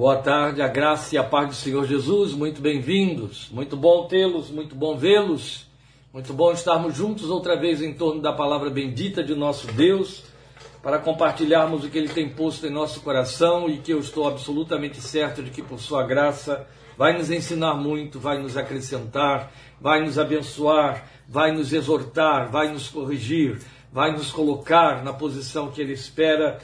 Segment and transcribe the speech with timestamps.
[0.00, 4.50] Boa tarde, a graça e a paz do Senhor Jesus, muito bem-vindos, muito bom tê-los,
[4.50, 5.66] muito bom vê-los,
[6.10, 10.24] muito bom estarmos juntos outra vez em torno da palavra bendita de nosso Deus,
[10.82, 15.02] para compartilharmos o que Ele tem posto em nosso coração e que eu estou absolutamente
[15.02, 20.18] certo de que, por Sua graça, vai nos ensinar muito, vai nos acrescentar, vai nos
[20.18, 23.60] abençoar, vai nos exortar, vai nos corrigir,
[23.92, 26.58] vai nos colocar na posição que Ele espera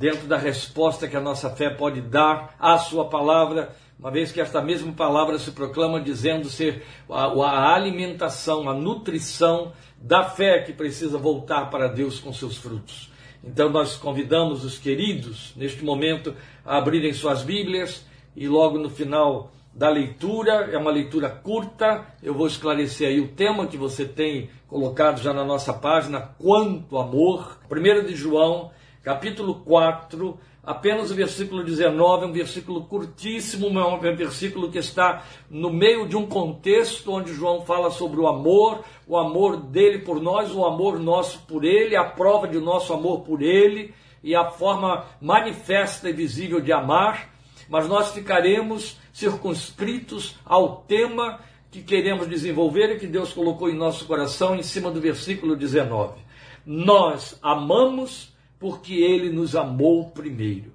[0.00, 4.40] dentro da resposta que a nossa fé pode dar à Sua palavra, uma vez que
[4.40, 10.72] esta mesma palavra se proclama dizendo ser a, a alimentação, a nutrição da fé que
[10.72, 13.12] precisa voltar para Deus com seus frutos.
[13.44, 18.02] Então nós convidamos os queridos, neste momento, a abrirem suas Bíblias
[18.34, 23.28] e logo no final da leitura, é uma leitura curta, eu vou esclarecer aí o
[23.28, 27.58] tema que você tem colocado já na nossa página, quanto amor.
[27.70, 28.70] 1 de João,
[29.10, 35.24] capítulo 4, apenas o versículo 19, é um versículo curtíssimo, é um versículo que está
[35.50, 40.22] no meio de um contexto onde João fala sobre o amor, o amor dele por
[40.22, 44.48] nós, o amor nosso por ele, a prova de nosso amor por ele e a
[44.48, 47.30] forma manifesta e visível de amar,
[47.68, 54.06] mas nós ficaremos circunscritos ao tema que queremos desenvolver e que Deus colocou em nosso
[54.06, 56.20] coração em cima do versículo 19.
[56.64, 60.70] Nós amamos porque ele nos amou primeiro.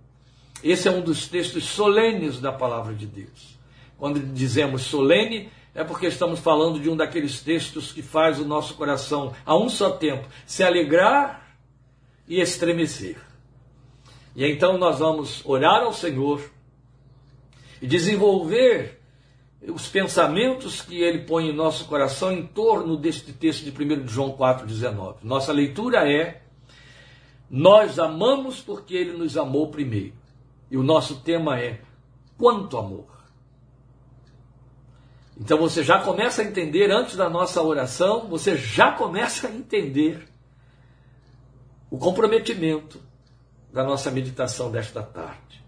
[0.63, 3.55] Esse é um dos textos solenes da palavra de Deus.
[3.97, 8.73] Quando dizemos solene, é porque estamos falando de um daqueles textos que faz o nosso
[8.73, 11.55] coração, a um só tempo, se alegrar
[12.27, 13.17] e estremecer.
[14.35, 16.41] E então nós vamos orar ao Senhor
[17.81, 18.99] e desenvolver
[19.67, 24.31] os pensamentos que ele põe em nosso coração em torno deste texto de 1 João
[24.31, 25.17] 4,19.
[25.23, 26.41] Nossa leitura é
[27.55, 30.13] nós amamos porque ele nos amou primeiro.
[30.69, 31.79] E o nosso tema é
[32.37, 33.07] quanto amor.
[35.39, 40.27] Então você já começa a entender antes da nossa oração, você já começa a entender
[41.89, 42.99] o comprometimento
[43.71, 45.63] da nossa meditação desta tarde.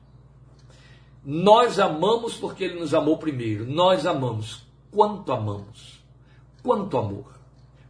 [1.24, 3.66] Nós amamos porque ele nos amou primeiro.
[3.66, 4.68] Nós amamos.
[4.92, 6.04] Quanto amamos?
[6.62, 7.40] Quanto amor?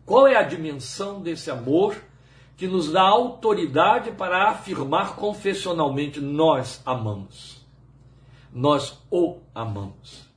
[0.06, 2.00] Qual é a dimensão desse amor
[2.58, 7.64] que nos dá autoridade para afirmar confessionalmente: nós amamos.
[8.52, 10.28] Nós o amamos.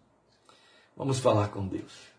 [0.95, 2.11] Vamos falar com Deus.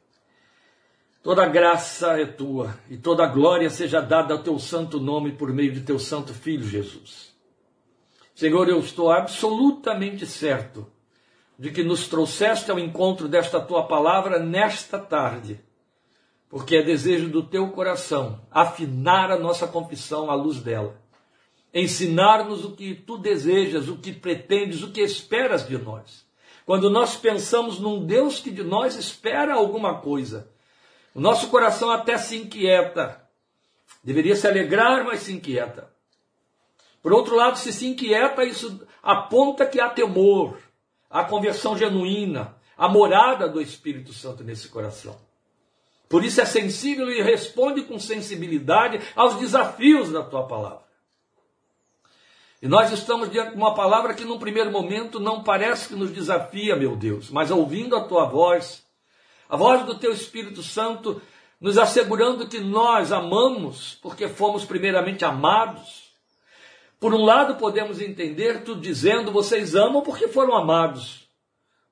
[1.22, 5.72] Toda graça é tua e toda glória seja dada ao teu santo nome por meio
[5.72, 7.32] de teu santo filho Jesus.
[8.34, 10.88] Senhor, eu estou absolutamente certo
[11.60, 15.64] de que nos trouxeste ao encontro desta tua palavra nesta tarde
[16.52, 21.02] porque é desejo do teu coração afinar a nossa confissão à luz dela,
[21.74, 26.26] ensinar-nos o que tu desejas, o que pretendes, o que esperas de nós.
[26.66, 30.52] Quando nós pensamos num Deus que de nós espera alguma coisa,
[31.16, 33.26] o nosso coração até se inquieta.
[34.04, 35.90] Deveria se alegrar, mas se inquieta.
[37.02, 40.58] Por outro lado, se se inquieta, isso aponta que há temor,
[41.10, 45.31] há conversão genuína, a morada do Espírito Santo nesse coração.
[46.12, 50.82] Por isso é sensível e responde com sensibilidade aos desafios da tua palavra.
[52.62, 56.12] E nós estamos diante de uma palavra que, num primeiro momento, não parece que nos
[56.12, 58.84] desafia, meu Deus, mas ouvindo a tua voz,
[59.50, 61.22] a voz do teu Espírito Santo,
[61.62, 66.12] nos assegurando que nós amamos porque fomos primeiramente amados.
[67.00, 71.21] Por um lado, podemos entender tu dizendo, vocês amam porque foram amados.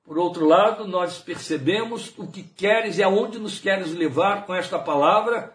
[0.04, 4.78] Por outro lado, nós percebemos o que queres e aonde nos queres levar com esta
[4.78, 5.54] palavra,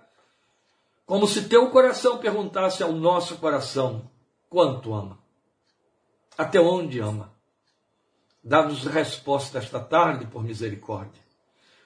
[1.06, 4.10] como se teu coração perguntasse ao nosso coração:
[4.50, 5.20] quanto ama?
[6.38, 7.34] Até onde ama?
[8.44, 11.24] Dá-nos resposta esta tarde, por misericórdia.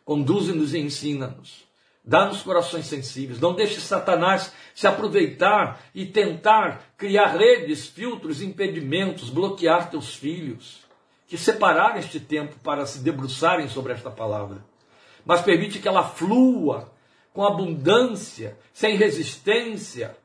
[0.03, 1.67] Conduze-nos e ensina-nos.
[2.03, 3.39] Dá-nos corações sensíveis.
[3.39, 10.88] Não deixe Satanás se aproveitar e tentar criar redes, filtros, impedimentos, bloquear teus filhos
[11.29, 14.65] que separaram este tempo para se debruçarem sobre esta palavra,
[15.23, 16.91] mas permite que ela flua
[17.31, 20.17] com abundância, sem resistência,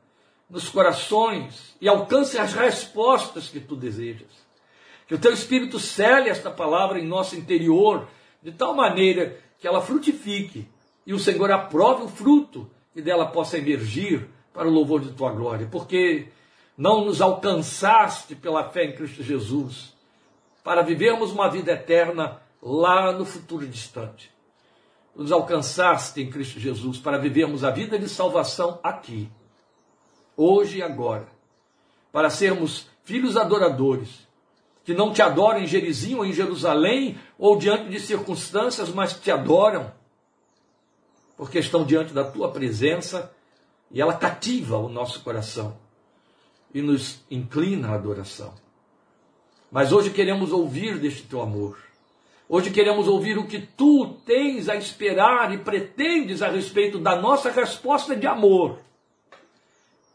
[0.49, 4.27] nos corações e alcance as respostas que tu desejas.
[5.07, 8.07] Que o teu Espírito cele esta palavra em nosso interior,
[8.41, 10.67] de tal maneira que ela frutifique
[11.05, 15.31] e o Senhor aprove o fruto e dela possa emergir para o louvor de tua
[15.31, 16.29] glória, porque
[16.75, 19.94] não nos alcançaste pela fé em Cristo Jesus,
[20.65, 24.31] para vivermos uma vida eterna lá no futuro distante.
[25.15, 29.29] Nos alcançaste em Cristo Jesus para vivermos a vida de salvação aqui,
[30.35, 31.27] hoje e agora,
[32.11, 34.27] para sermos filhos adoradores,
[34.83, 39.29] que não te adoram em Gerizim ou em Jerusalém ou diante de circunstâncias, mas te
[39.29, 39.93] adoram
[41.37, 43.31] porque estão diante da tua presença
[43.91, 45.77] e ela cativa o nosso coração
[46.73, 48.64] e nos inclina à adoração.
[49.71, 51.77] Mas hoje queremos ouvir deste teu amor.
[52.47, 57.49] Hoje queremos ouvir o que tu tens a esperar e pretendes a respeito da nossa
[57.49, 58.77] resposta de amor.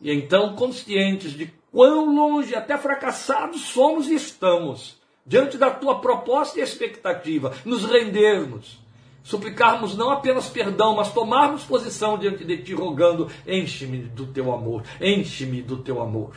[0.00, 6.58] E então, conscientes de quão longe, até fracassados somos e estamos, diante da tua proposta
[6.58, 8.78] e expectativa, nos rendermos,
[9.24, 14.84] suplicarmos não apenas perdão, mas tomarmos posição diante de ti, rogando: enche-me do teu amor,
[15.00, 16.34] enche-me do teu amor.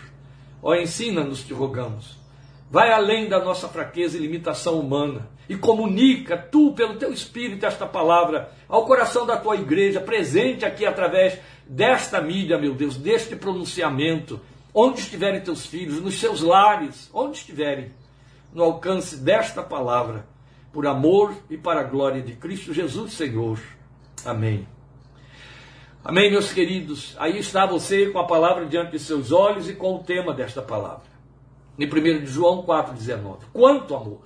[0.61, 2.22] Ó, ensina-nos, te rogamos.
[2.73, 7.85] Vai além da nossa fraqueza e limitação humana e comunica tu, pelo teu Espírito, esta
[7.85, 11.37] palavra ao coração da tua igreja, presente aqui através
[11.67, 14.41] desta mídia, meu Deus, deste pronunciamento,
[14.73, 17.91] onde estiverem teus filhos, nos seus lares, onde estiverem,
[18.51, 20.25] no alcance desta palavra
[20.71, 23.59] por amor e para a glória de Cristo Jesus, Senhor.
[24.25, 24.67] Amém.
[26.03, 27.15] Amém, meus queridos.
[27.19, 30.59] Aí está você com a palavra diante de seus olhos e com o tema desta
[30.59, 31.12] palavra.
[31.77, 33.37] Em 1 João 4,19.
[33.51, 34.21] Quanto amor!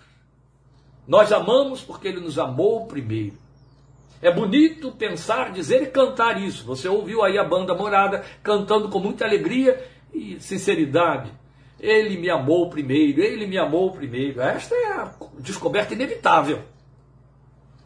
[1.07, 3.37] Nós amamos porque ele nos amou primeiro.
[4.21, 6.65] É bonito pensar, dizer e cantar isso.
[6.65, 11.31] Você ouviu aí a banda morada cantando com muita alegria e sinceridade.
[11.79, 14.41] Ele me amou primeiro, ele me amou primeiro.
[14.41, 16.63] Esta é a descoberta inevitável.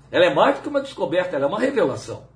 [0.09, 2.30] Ela é mais do que uma descoberta, ela é uma revelação.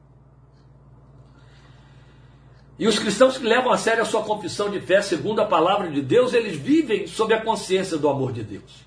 [2.77, 5.89] E os cristãos que levam a sério a sua confissão de fé segundo a palavra
[5.89, 8.86] de Deus, eles vivem sob a consciência do amor de Deus.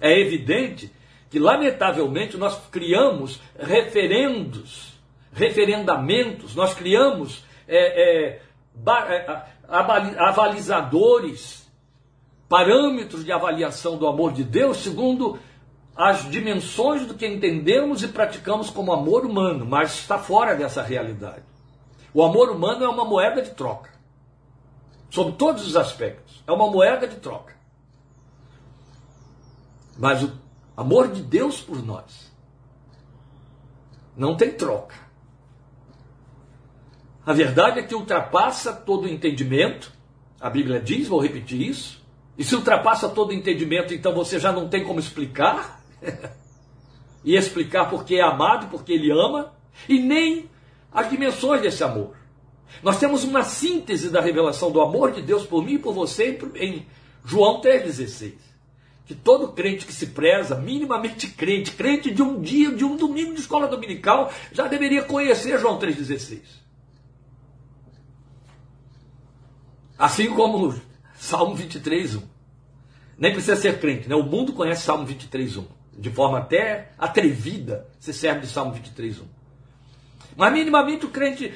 [0.00, 0.90] É evidente
[1.30, 4.94] que, lamentavelmente, nós criamos referendos,
[5.32, 8.40] referendamentos, nós criamos é, é, é
[10.18, 11.70] avalizadores
[12.48, 15.38] parâmetros de avaliação do amor de Deus segundo
[15.96, 21.51] as dimensões do que entendemos e praticamos como amor humano, mas está fora dessa realidade.
[22.14, 23.90] O amor humano é uma moeda de troca,
[25.10, 26.42] sob todos os aspectos.
[26.46, 27.54] É uma moeda de troca.
[29.98, 30.32] Mas o
[30.76, 32.30] amor de Deus por nós
[34.16, 34.94] não tem troca.
[37.24, 39.92] A verdade é que ultrapassa todo o entendimento.
[40.40, 42.02] A Bíblia diz, vou repetir isso,
[42.36, 45.80] e se ultrapassa todo entendimento, então você já não tem como explicar?
[47.24, 49.52] e explicar porque é amado, porque ele ama,
[49.88, 50.50] e nem
[50.92, 52.14] as dimensões desse amor.
[52.82, 56.38] Nós temos uma síntese da revelação do amor de Deus por mim e por você
[56.56, 56.86] em
[57.24, 58.34] João 3,16.
[59.04, 63.34] Que todo crente que se preza, minimamente crente, crente de um dia, de um domingo
[63.34, 66.40] de escola dominical, já deveria conhecer João 3,16.
[69.98, 70.74] Assim como
[71.14, 72.22] Salmo 23, 1.
[73.18, 74.16] Nem precisa ser crente, né?
[74.16, 75.66] O mundo conhece Salmo 23, 1.
[75.98, 79.41] De forma até atrevida, se serve de Salmo 23, 1.
[80.36, 81.52] Mas minimamente o crente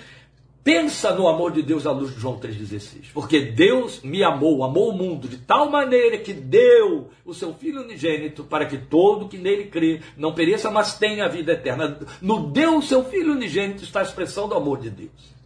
[0.67, 3.13] pensa no amor de Deus à luz de João 3,16.
[3.15, 7.83] Porque Deus me amou, amou o mundo de tal maneira que deu o seu Filho
[7.83, 12.01] unigênito para que todo que nele crê não pereça, mas tenha a vida eterna.
[12.21, 15.37] No deu o seu Filho unigênito está a expressão do amor de Deus.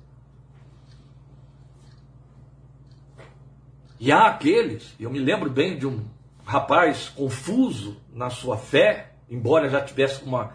[4.00, 6.02] E há aqueles, eu me lembro bem de um
[6.46, 10.54] rapaz confuso na sua fé, embora já tivesse uma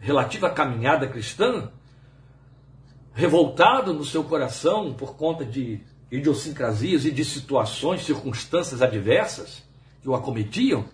[0.00, 1.70] relativa caminhada cristã,
[3.16, 5.80] revoltado no seu coração por conta de
[6.12, 9.62] idiosincrasias e de situações, circunstâncias adversas
[10.02, 10.84] que o acometiam,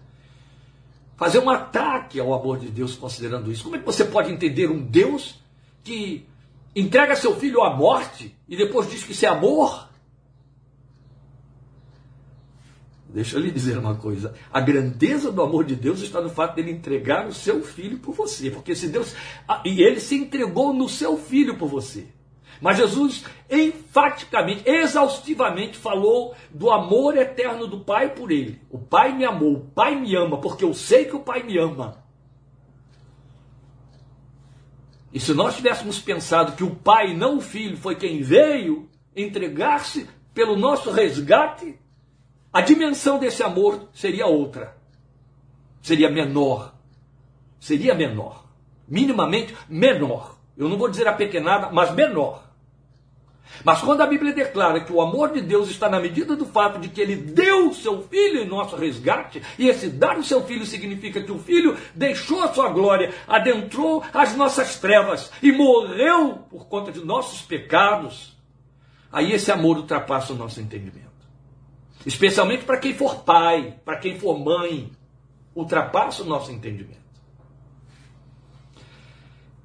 [1.17, 3.65] fazer um ataque ao amor de Deus considerando isso.
[3.65, 5.41] Como é que você pode entender um Deus
[5.83, 6.25] que
[6.77, 9.89] entrega seu filho à morte e depois diz que isso é amor?
[13.13, 14.35] Deixa eu lhe dizer uma coisa.
[14.51, 18.15] A grandeza do amor de Deus está no fato dele entregar o seu filho por
[18.15, 18.51] você.
[18.51, 19.15] Porque se Deus.
[19.47, 22.07] Ah, e ele se entregou no seu filho por você.
[22.59, 28.61] Mas Jesus enfaticamente, exaustivamente falou do amor eterno do Pai por ele.
[28.71, 31.59] O Pai me amou, o Pai me ama, porque eu sei que o Pai me
[31.59, 32.03] ama.
[35.13, 40.09] E se nós tivéssemos pensado que o Pai, não o Filho, foi quem veio entregar-se
[40.33, 41.79] pelo nosso resgate,
[42.53, 44.77] a dimensão desse amor seria outra.
[45.81, 46.75] Seria menor.
[47.59, 48.45] Seria menor.
[48.87, 50.37] Minimamente menor.
[50.57, 52.53] Eu não vou dizer apequenada, mas menor.
[53.65, 56.79] Mas quando a Bíblia declara que o amor de Deus está na medida do fato
[56.79, 60.43] de que ele deu o seu filho em nosso resgate, e esse dar o seu
[60.45, 66.45] filho significa que o filho deixou a sua glória, adentrou as nossas trevas e morreu
[66.51, 68.37] por conta de nossos pecados,
[69.13, 71.12] aí esse amor ultrapassa o nosso entendimento.
[72.05, 74.91] Especialmente para quem for pai, para quem for mãe.
[75.55, 77.03] ultrapassa o nosso entendimento.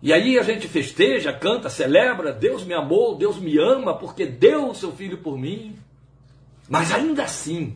[0.01, 4.69] E aí a gente festeja, canta, celebra, Deus me amou, Deus me ama, porque deu
[4.69, 5.77] o seu filho por mim.
[6.69, 7.75] Mas ainda assim,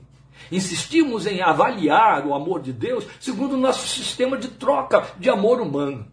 [0.52, 5.62] insistimos em avaliar o amor de Deus segundo o nosso sistema de troca de amor
[5.62, 6.06] humano.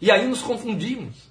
[0.00, 1.30] E aí nos confundimos.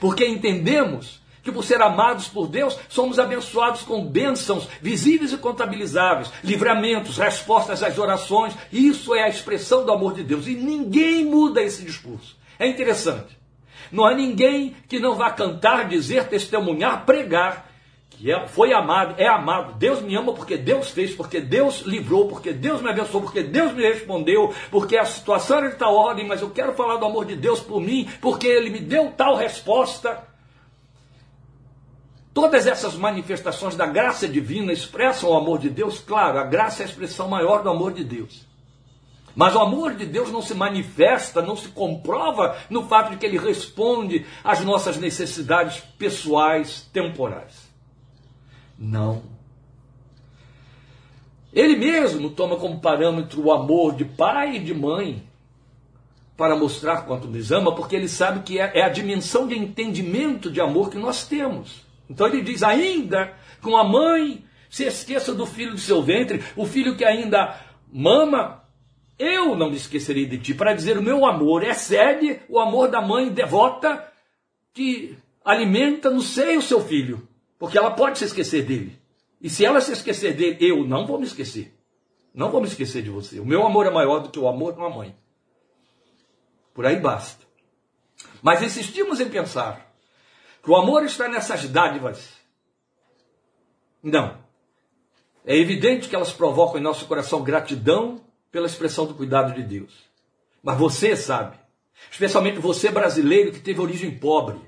[0.00, 6.32] Porque entendemos que por ser amados por Deus, somos abençoados com bênçãos visíveis e contabilizáveis,
[6.42, 8.52] livramentos, respostas às orações.
[8.72, 10.48] Isso é a expressão do amor de Deus.
[10.48, 12.36] E ninguém muda esse discurso.
[12.58, 13.38] É interessante.
[13.92, 17.70] Não há ninguém que não vá cantar, dizer, testemunhar, pregar
[18.10, 19.74] que é, foi amado, é amado.
[19.74, 23.72] Deus me ama porque Deus fez, porque Deus livrou, porque Deus me abençoou, porque Deus
[23.72, 27.24] me respondeu, porque a situação era de tal ordem, mas eu quero falar do amor
[27.24, 30.34] de Deus por mim, porque Ele me deu tal resposta.
[32.36, 36.84] Todas essas manifestações da graça divina expressam o amor de Deus, claro, a graça é
[36.84, 38.46] a expressão maior do amor de Deus.
[39.34, 43.24] Mas o amor de Deus não se manifesta, não se comprova no fato de que
[43.24, 47.70] ele responde às nossas necessidades pessoais, temporais.
[48.78, 49.22] Não.
[51.54, 55.26] Ele mesmo toma como parâmetro o amor de pai e de mãe
[56.36, 60.50] para mostrar quanto nos ama, porque ele sabe que é, é a dimensão de entendimento
[60.50, 61.85] de amor que nós temos.
[62.08, 66.66] Então ele diz: ainda com a mãe se esqueça do filho do seu ventre, o
[66.66, 67.58] filho que ainda
[67.92, 68.64] mama
[69.18, 73.00] eu não me esquecerei de ti, para dizer o meu amor excede o amor da
[73.00, 74.12] mãe devota
[74.74, 77.26] que alimenta no seio o seu filho,
[77.58, 78.98] porque ela pode se esquecer dele.
[79.40, 81.74] E se ela se esquecer dele, eu não vou me esquecer.
[82.34, 83.40] Não vou me esquecer de você.
[83.40, 85.16] O meu amor é maior do que o amor de uma mãe.
[86.74, 87.46] Por aí basta.
[88.42, 89.85] Mas insistimos em pensar
[90.66, 92.28] que o amor está nessas dádivas.
[94.02, 94.36] Não.
[95.44, 98.20] É evidente que elas provocam em nosso coração gratidão
[98.50, 99.92] pela expressão do cuidado de Deus.
[100.60, 101.56] Mas você sabe,
[102.10, 104.58] especialmente você brasileiro que teve origem pobre,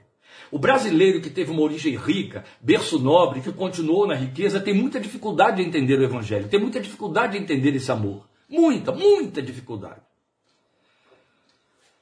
[0.52, 5.00] o brasileiro que teve uma origem rica, berço nobre, que continuou na riqueza, tem muita
[5.00, 8.28] dificuldade de entender o Evangelho, tem muita dificuldade de entender esse amor.
[8.49, 10.00] Muita, muita dificuldade.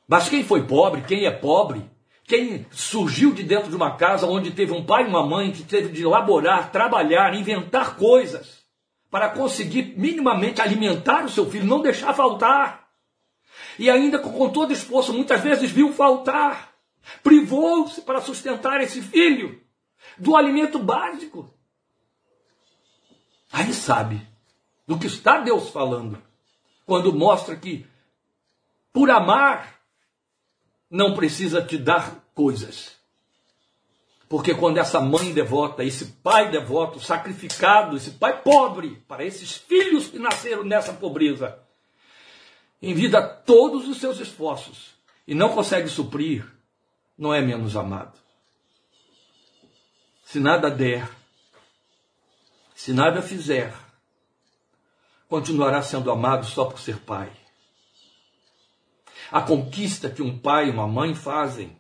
[0.07, 1.96] Mas quem foi pobre, quem é pobre,
[2.27, 5.63] quem surgiu de dentro de uma casa onde teve um pai e uma mãe que
[5.63, 8.65] teve de elaborar, trabalhar, inventar coisas,
[9.09, 12.89] para conseguir minimamente alimentar o seu filho, não deixar faltar.
[13.79, 16.73] E ainda com todo esforço, muitas vezes viu faltar.
[17.23, 19.63] Privou-se para sustentar esse filho
[20.19, 21.49] do alimento básico.
[23.53, 24.27] Aí sabe
[24.85, 26.21] do que está Deus falando
[26.85, 27.87] quando mostra que
[28.93, 29.76] por amar
[30.91, 32.97] não precisa te dar coisas.
[34.29, 40.09] Porque quando essa mãe devota, esse pai devoto, sacrificado, esse pai pobre, para esses filhos
[40.09, 41.59] que nasceram nessa pobreza,
[42.83, 46.45] envida todos os seus esforços e não consegue suprir,
[47.17, 48.19] não é menos amado.
[50.25, 51.09] Se nada der,
[52.75, 53.73] se nada fizer,
[55.29, 57.31] continuará sendo amado só por ser pai.
[59.31, 61.77] A conquista que um pai e uma mãe fazem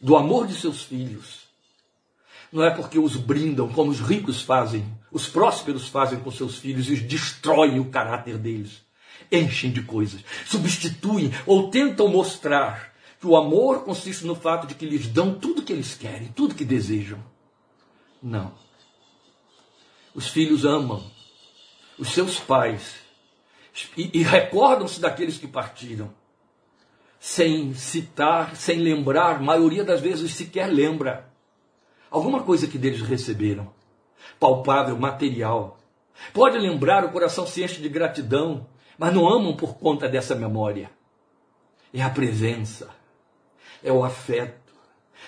[0.00, 1.48] do amor de seus filhos.
[2.52, 6.88] Não é porque os brindam como os ricos fazem, os prósperos fazem com seus filhos
[6.88, 8.82] e destroem o caráter deles.
[9.30, 14.86] Enchem de coisas, substituem ou tentam mostrar que o amor consiste no fato de que
[14.86, 17.22] lhes dão tudo que eles querem, tudo que desejam.
[18.22, 18.52] Não.
[20.14, 21.04] Os filhos amam
[21.98, 22.94] os seus pais
[23.96, 26.10] e, e recordam-se daqueles que partiram
[27.20, 31.28] sem citar, sem lembrar, maioria das vezes sequer lembra.
[32.10, 33.70] Alguma coisa que deles receberam,
[34.38, 35.78] palpável, material.
[36.32, 38.66] Pode lembrar, o coração se enche de gratidão,
[38.96, 40.90] mas não amam por conta dessa memória.
[41.92, 42.88] É a presença,
[43.82, 44.72] é o afeto,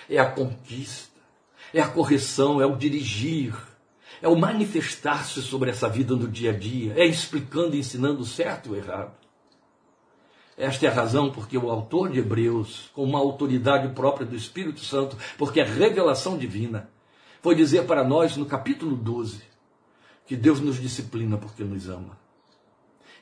[0.09, 1.19] é a conquista,
[1.73, 3.53] é a correção, é o dirigir,
[4.21, 8.69] é o manifestar-se sobre essa vida no dia a dia, é explicando ensinando o certo
[8.69, 9.13] e o errado.
[10.57, 14.81] Esta é a razão porque o autor de Hebreus, com uma autoridade própria do Espírito
[14.81, 16.89] Santo, porque é revelação divina,
[17.41, 19.41] foi dizer para nós no capítulo 12
[20.27, 22.19] que Deus nos disciplina porque nos ama.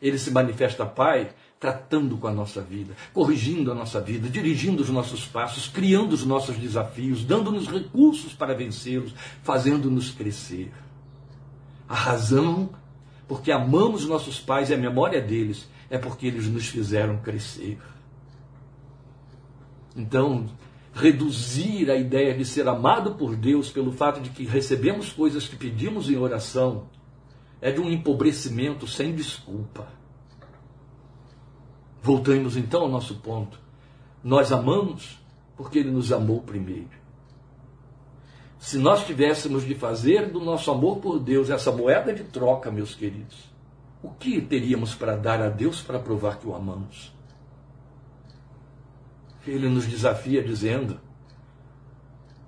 [0.01, 4.89] Ele se manifesta Pai tratando com a nossa vida, corrigindo a nossa vida, dirigindo os
[4.89, 9.13] nossos passos, criando os nossos desafios, dando-nos recursos para vencê-los,
[9.44, 10.72] fazendo-nos crescer.
[11.89, 12.69] A razão
[13.27, 17.79] porque amamos nossos pais e a memória deles é porque eles nos fizeram crescer.
[19.96, 20.48] Então,
[20.93, 25.55] reduzir a ideia de ser amado por Deus pelo fato de que recebemos coisas que
[25.55, 26.88] pedimos em oração
[27.60, 29.88] é de um empobrecimento sem desculpa.
[32.03, 33.60] Voltamos então ao nosso ponto.
[34.24, 35.19] Nós amamos
[35.58, 36.99] porque Ele nos amou primeiro.
[38.60, 42.94] Se nós tivéssemos de fazer do nosso amor por Deus essa moeda de troca, meus
[42.94, 43.50] queridos,
[44.04, 47.13] o que teríamos para dar a Deus para provar que o amamos?
[49.48, 51.00] Ele nos desafia dizendo: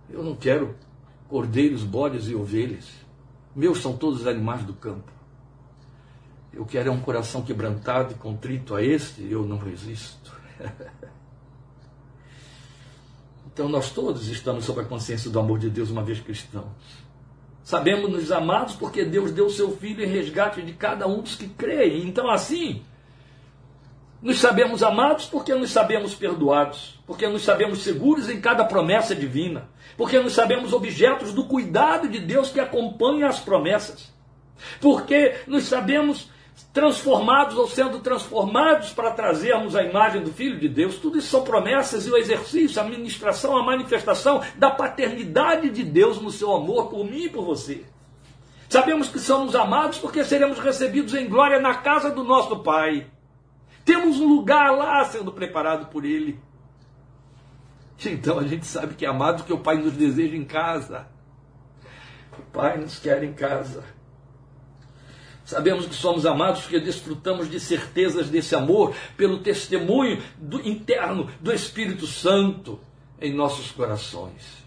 [0.09, 0.75] Eu não quero
[1.29, 2.91] cordeiros, bodes e ovelhas.
[3.55, 5.11] Meus são todos os animais do campo.
[6.51, 10.37] Eu quero é um coração quebrantado e contrito a este, eu não resisto.
[13.53, 16.65] então nós todos estamos sob a consciência do amor de Deus, uma vez cristãos.
[17.63, 21.35] Sabemos nos amados porque Deus deu o seu Filho em resgate de cada um dos
[21.35, 22.07] que creem.
[22.07, 22.81] Então, assim,
[24.21, 29.69] nos sabemos amados porque nos sabemos perdoados, porque nos sabemos seguros em cada promessa divina,
[29.97, 34.13] porque nos sabemos objetos do cuidado de Deus que acompanha as promessas,
[34.79, 36.29] porque nos sabemos
[36.73, 40.97] transformados ou sendo transformados para trazermos a imagem do Filho de Deus.
[40.97, 46.21] Tudo isso são promessas e o exercício, a ministração, a manifestação da paternidade de Deus
[46.21, 47.85] no seu amor por mim e por você.
[48.69, 53.07] Sabemos que somos amados porque seremos recebidos em glória na casa do nosso Pai.
[53.83, 56.39] Temos um lugar lá sendo preparado por Ele.
[58.05, 61.07] Então a gente sabe que é amado que o Pai nos deseja em casa.
[62.39, 63.83] O Pai nos quer em casa.
[65.43, 71.51] Sabemos que somos amados porque desfrutamos de certezas desse amor pelo testemunho do, interno do
[71.51, 72.79] Espírito Santo
[73.19, 74.61] em nossos corações.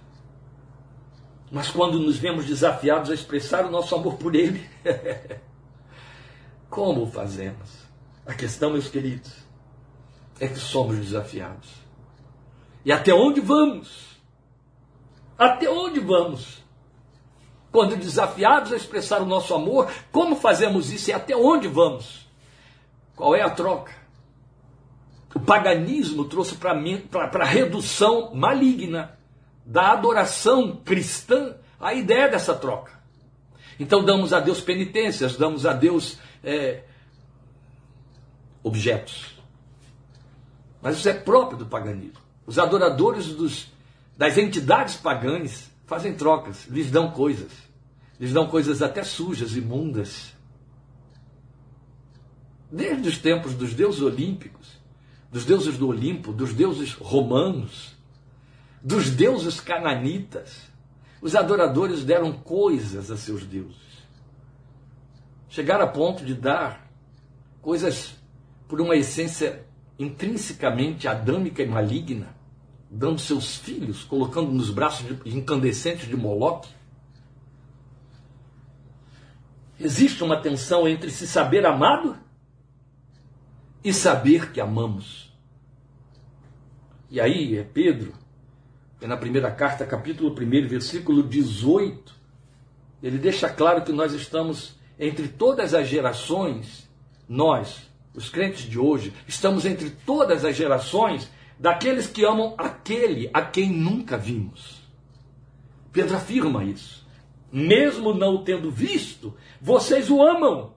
[1.50, 4.69] Mas quando nos vemos desafiados a expressar o nosso amor por Ele,
[6.69, 7.85] como o fazemos?
[8.26, 9.33] A questão, meus queridos,
[10.40, 11.69] é que somos desafiados.
[12.85, 14.19] E até onde vamos?
[15.38, 16.63] Até onde vamos?
[17.75, 22.25] Quando desafiados a expressar o nosso amor, como fazemos isso e até onde vamos?
[23.16, 23.90] Qual é a troca?
[25.35, 29.19] O paganismo trouxe para a redução maligna
[29.67, 32.93] da adoração cristã a ideia dessa troca.
[33.80, 36.84] Então damos a Deus penitências, damos a Deus é,
[38.63, 39.34] objetos.
[40.80, 42.21] Mas isso é próprio do paganismo.
[42.47, 43.67] Os adoradores dos,
[44.17, 47.64] das entidades pagãs fazem trocas, lhes dão coisas.
[48.25, 50.32] Lhes dão coisas até sujas, imundas.
[52.73, 54.80] Desde os tempos dos deuses olímpicos,
[55.30, 57.95] dos deuses do Olimpo, dos deuses romanos,
[58.82, 60.71] dos deuses cananitas,
[61.21, 63.76] os adoradores deram coisas a seus deuses.
[65.50, 66.91] Chegaram a ponto de dar
[67.60, 68.15] coisas
[68.67, 69.67] por uma essência
[69.99, 72.34] intrinsecamente adâmica e maligna,
[72.91, 76.71] dando seus filhos, colocando nos braços incandescentes de Moloque.
[79.78, 82.17] Existe uma tensão entre se saber amado
[83.82, 85.32] e saber que amamos.
[87.10, 88.13] E aí é Pedro,
[89.00, 92.15] é na primeira carta, capítulo 1, versículo 18,
[93.02, 96.89] ele deixa claro que nós estamos entre todas as gerações,
[97.28, 103.43] nós, os crentes de hoje, estamos entre todas as gerações daqueles que amam aquele a
[103.43, 104.82] quem nunca vimos.
[105.93, 107.03] Pedro afirma isso.
[107.54, 110.75] Mesmo não o tendo visto, vocês o amam.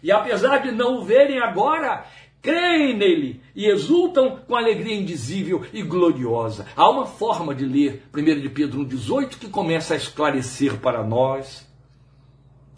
[0.00, 2.06] E apesar de não o verem agora,
[2.40, 6.68] creem nele e exultam com alegria indizível e gloriosa.
[6.76, 11.68] Há uma forma de ler 1 de Pedro 1,18 que começa a esclarecer para nós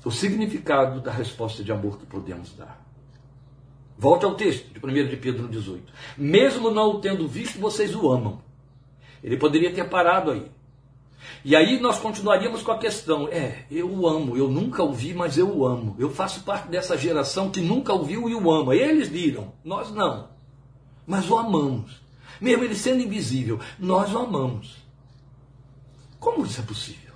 [0.03, 2.83] o significado da resposta de amor que podemos dar.
[3.99, 5.93] Volte ao texto de 1 de Pedro 18.
[6.17, 8.41] Mesmo não o tendo visto, vocês o amam.
[9.23, 10.51] Ele poderia ter parado aí.
[11.45, 15.13] E aí nós continuaríamos com a questão: é, eu o amo, eu nunca o vi,
[15.13, 15.97] mas eu o amo.
[15.99, 18.77] Eu faço parte dessa geração que nunca o viu e o ama.
[18.77, 20.29] Eles viram, nós não.
[21.07, 22.01] Mas o amamos.
[22.41, 24.77] Mesmo ele sendo invisível, nós o amamos.
[26.19, 27.13] Como isso é possível?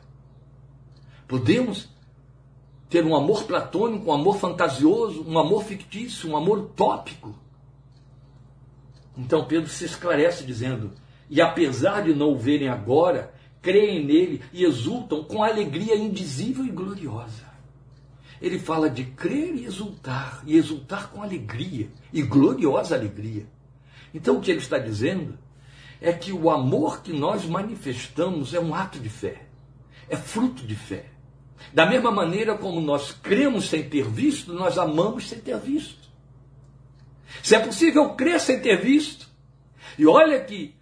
[1.29, 1.89] Podemos
[2.89, 7.35] ter um amor platônico, um amor fantasioso, um amor fictício, um amor utópico.
[9.17, 10.93] Então Pedro se esclarece dizendo:
[11.31, 13.33] E apesar de não o verem agora,
[13.66, 17.44] creem nele e exultam com alegria indizível e gloriosa.
[18.40, 23.44] Ele fala de crer e exultar, e exultar com alegria, e gloriosa alegria.
[24.14, 25.37] Então o que ele está dizendo
[26.00, 29.48] é que o amor que nós manifestamos é um ato de fé,
[30.09, 31.07] é fruto de fé.
[31.74, 36.09] Da mesma maneira como nós cremos sem ter visto, nós amamos sem ter visto.
[37.42, 39.26] Se é possível crer sem ter visto,
[39.98, 40.76] e olha que,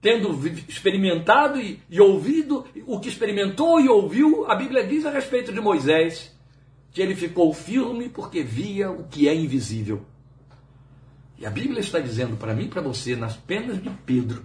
[0.00, 0.30] tendo
[0.68, 5.60] experimentado e, e ouvido o que experimentou e ouviu, a Bíblia diz a respeito de
[5.60, 6.34] Moisés,
[6.92, 10.02] que ele ficou firme porque via o que é invisível.
[11.38, 14.42] E a Bíblia está dizendo para mim e para você, nas penas de Pedro,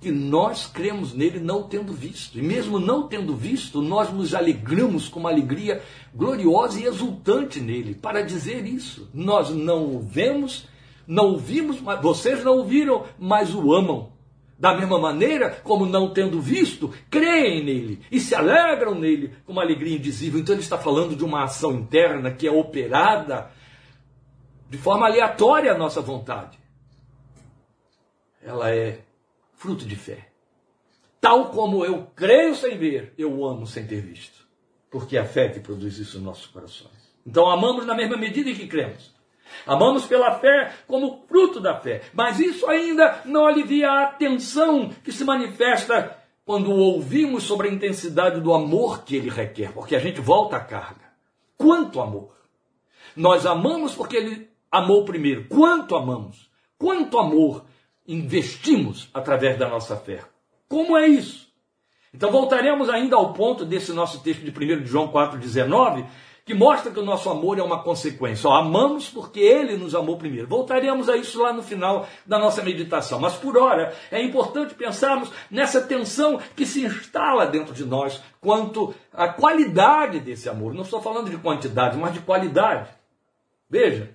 [0.00, 2.38] que nós cremos nele não tendo visto.
[2.38, 5.82] E mesmo não tendo visto, nós nos alegramos com uma alegria
[6.14, 9.08] gloriosa e exultante nele, para dizer isso.
[9.14, 10.66] Nós não o vemos,
[11.06, 14.11] não o vimos, mas vocês não o viram, mas o amam.
[14.62, 19.62] Da mesma maneira, como não tendo visto, creem nele e se alegram nele com uma
[19.62, 20.38] alegria indizível.
[20.38, 23.50] Então ele está falando de uma ação interna que é operada
[24.70, 26.60] de forma aleatória à nossa vontade.
[28.40, 29.00] Ela é
[29.56, 30.28] fruto de fé.
[31.20, 34.46] Tal como eu creio sem ver, eu amo sem ter visto.
[34.88, 37.12] Porque é a fé que produz isso nos nossos corações.
[37.26, 39.11] Então amamos na mesma medida em que cremos.
[39.66, 42.02] Amamos pela fé como fruto da fé.
[42.12, 48.40] Mas isso ainda não alivia a tensão que se manifesta quando ouvimos sobre a intensidade
[48.40, 49.72] do amor que ele requer.
[49.72, 51.12] Porque a gente volta à carga.
[51.56, 52.32] Quanto amor!
[53.16, 55.46] Nós amamos porque ele amou primeiro.
[55.48, 56.50] Quanto amamos!
[56.78, 57.64] Quanto amor
[58.06, 60.24] investimos através da nossa fé.
[60.68, 61.52] Como é isso?
[62.14, 66.06] Então voltaremos ainda ao ponto desse nosso texto de 1 João 4,19,
[66.44, 68.48] que mostra que o nosso amor é uma consequência.
[68.48, 70.48] Ó, amamos porque ele nos amou primeiro.
[70.48, 73.20] Voltaremos a isso lá no final da nossa meditação.
[73.20, 78.92] Mas por hora é importante pensarmos nessa tensão que se instala dentro de nós quanto
[79.12, 80.74] à qualidade desse amor.
[80.74, 82.90] Não estou falando de quantidade, mas de qualidade.
[83.70, 84.12] Veja,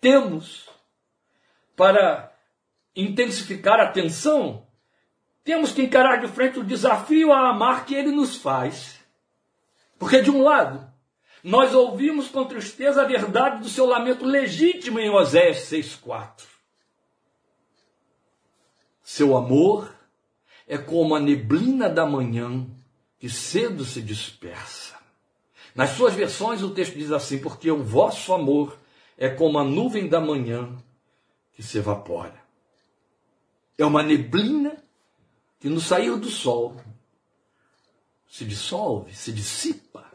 [0.00, 0.66] temos
[1.76, 2.32] para
[2.96, 4.66] intensificar a tensão,
[5.44, 8.98] temos que encarar de frente o desafio a amar que ele nos faz.
[9.98, 10.87] Porque, de um lado,
[11.48, 16.44] nós ouvimos com tristeza a verdade do seu lamento legítimo em Osés 6,4.
[19.02, 19.90] Seu amor
[20.66, 22.66] é como a neblina da manhã
[23.18, 24.98] que cedo se dispersa.
[25.74, 28.78] Nas suas versões, o texto diz assim: Porque o vosso amor
[29.16, 30.76] é como a nuvem da manhã
[31.54, 32.38] que se evapora.
[33.78, 34.84] É uma neblina
[35.58, 36.76] que no sair do sol
[38.28, 40.07] se dissolve, se dissipa.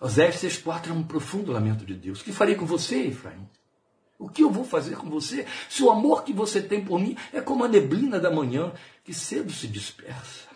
[0.00, 2.20] Osés 6,4 é um profundo lamento de Deus.
[2.20, 3.48] O que farei com você, Efraim?
[4.18, 5.46] O que eu vou fazer com você?
[5.68, 9.12] Se o amor que você tem por mim é como a neblina da manhã que
[9.12, 10.48] cedo se dispersa.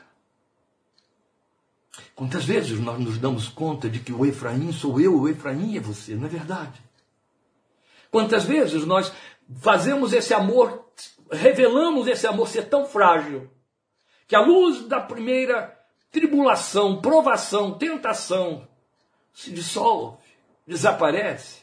[2.15, 5.81] Quantas vezes nós nos damos conta de que o Efraim sou eu, o Efraim é
[5.81, 6.81] você, não é verdade?
[8.11, 9.13] Quantas vezes nós
[9.61, 10.89] fazemos esse amor
[11.31, 13.51] revelamos esse amor ser tão frágil
[14.27, 15.79] que a luz da primeira
[16.11, 18.67] tribulação, provação, tentação
[19.39, 20.17] se dissolve,
[20.67, 21.63] desaparece.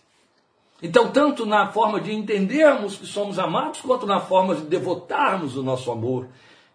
[0.82, 5.64] Então, tanto na forma de entendermos que somos amados, quanto na forma de devotarmos o
[5.64, 6.30] nosso amor,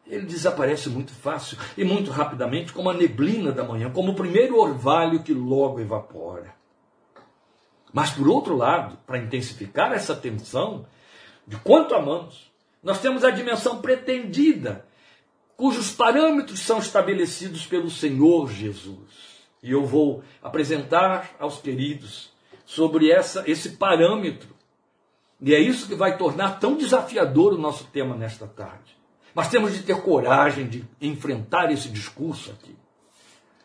[0.06, 4.58] ele desaparece muito fácil e muito rapidamente, como a neblina da manhã, como o primeiro
[4.58, 6.54] orvalho que logo evapora.
[7.94, 10.84] Mas, por outro lado, para intensificar essa tensão
[11.46, 14.84] de quanto amamos, nós temos a dimensão pretendida,
[15.56, 19.29] cujos parâmetros são estabelecidos pelo Senhor Jesus.
[19.62, 22.30] E eu vou apresentar aos queridos
[22.64, 24.48] sobre essa, esse parâmetro.
[25.40, 28.96] E é isso que vai tornar tão desafiador o nosso tema nesta tarde.
[29.34, 32.76] Mas temos de ter coragem de enfrentar esse discurso aqui.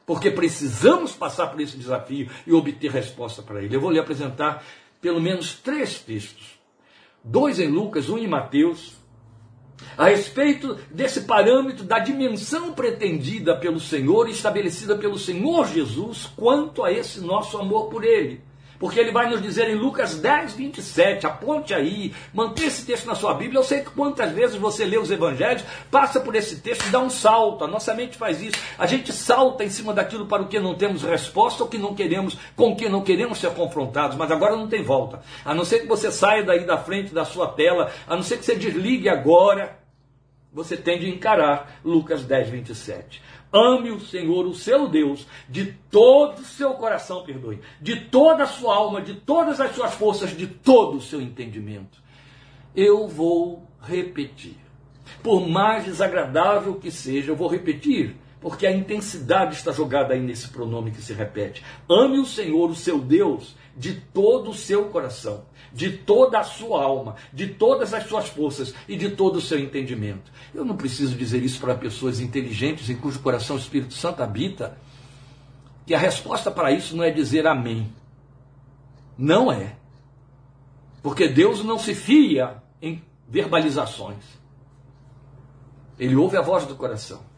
[0.06, 3.76] Porque precisamos passar por esse desafio e obter resposta para ele.
[3.76, 4.64] Eu vou lhe apresentar
[5.02, 6.60] pelo menos três textos:
[7.24, 8.94] dois em Lucas, um em Mateus,
[9.98, 16.92] a respeito desse parâmetro da dimensão pretendida pelo Senhor, estabelecida pelo Senhor Jesus, quanto a
[16.92, 18.42] esse nosso amor por Ele.
[18.80, 23.16] Porque ele vai nos dizer em Lucas 10, 27, aponte aí, mantenha esse texto na
[23.16, 23.60] sua Bíblia.
[23.60, 27.00] Eu sei que quantas vezes você lê os evangelhos, passa por esse texto e dá
[27.00, 27.64] um salto.
[27.64, 28.58] A nossa mente faz isso.
[28.78, 31.96] A gente salta em cima daquilo para o que não temos resposta ou que não
[31.96, 34.18] queremos, com o que não queremos ser confrontados.
[34.18, 35.22] Mas agora não tem volta.
[35.44, 38.38] A não ser que você saia daí da frente da sua tela, a não ser
[38.38, 39.80] que você desligue agora,
[40.56, 43.22] você tem de encarar Lucas 10, 27.
[43.52, 48.48] Ame o Senhor, o seu Deus, de todo o seu coração, perdoe, de toda a
[48.48, 52.04] sua alma, de todas as suas forças, de todo o seu entendimento.
[52.76, 54.58] Eu vou repetir.
[55.24, 60.50] Por mais desagradável que seja, eu vou repetir, porque a intensidade está jogada aí nesse
[60.50, 61.64] pronome que se repete.
[61.90, 66.84] Ame o Senhor, o seu Deus, de todo o seu coração, de toda a sua
[66.84, 70.32] alma, de todas as suas forças e de todo o seu entendimento.
[70.54, 74.78] Eu não preciso dizer isso para pessoas inteligentes em cujo coração o Espírito Santo habita,
[75.84, 77.92] que a resposta para isso não é dizer amém.
[79.18, 79.76] Não é.
[81.02, 84.24] Porque Deus não se fia em verbalizações.
[85.98, 87.34] Ele ouve a voz do coração.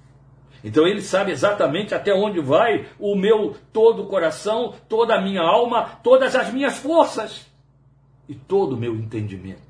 [0.68, 5.42] Então ele sabe exatamente até onde vai o meu todo o coração, toda a minha
[5.42, 7.46] alma, todas as minhas forças
[8.28, 9.62] e todo o meu entendimento.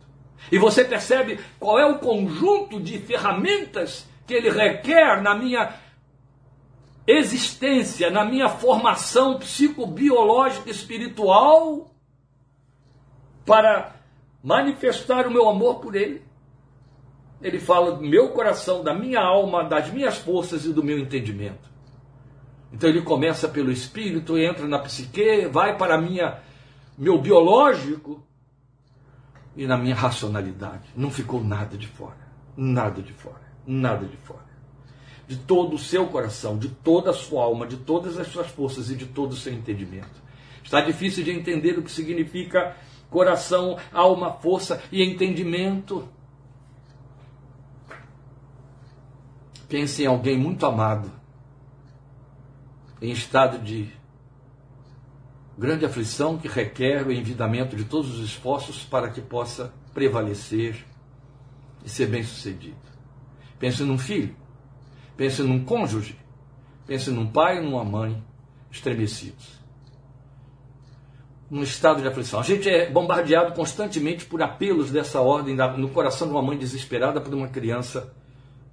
[0.52, 5.72] E você percebe qual é o conjunto de ferramentas que ele requer na minha
[7.06, 11.92] existência, na minha formação psicobiológica espiritual
[13.46, 13.96] para
[14.44, 16.24] manifestar o meu amor por ele.
[17.42, 21.70] Ele fala do meu coração, da minha alma, das minhas forças e do meu entendimento.
[22.72, 26.40] Então ele começa pelo espírito, entra na psique, vai para minha
[26.98, 28.26] meu biológico
[29.56, 30.90] e na minha racionalidade.
[30.96, 34.48] Não ficou nada de fora, nada de fora, nada de fora.
[35.28, 38.90] De todo o seu coração, de toda a sua alma, de todas as suas forças
[38.90, 40.26] e de todo o seu entendimento.
[40.64, 42.76] Está difícil de entender o que significa
[43.10, 46.08] coração, alma, força e entendimento.
[49.68, 51.12] Pense em alguém muito amado,
[53.02, 53.92] em estado de
[55.58, 60.86] grande aflição que requer o envidamento de todos os esforços para que possa prevalecer
[61.84, 62.78] e ser bem-sucedido.
[63.60, 64.36] Pense num filho,
[65.18, 66.18] pense num cônjuge,
[66.86, 68.24] pense num pai e numa mãe
[68.72, 69.58] estremecidos.
[71.50, 72.40] Num estado de aflição.
[72.40, 77.20] A gente é bombardeado constantemente por apelos dessa ordem no coração de uma mãe desesperada
[77.20, 78.14] por uma criança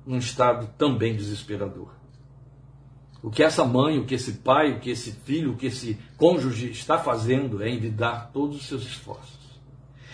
[0.06, 1.88] num estado também desesperador.
[3.22, 5.98] O que essa mãe, o que esse pai, o que esse filho, o que esse
[6.16, 9.38] cônjuge está fazendo é envidar todos os seus esforços.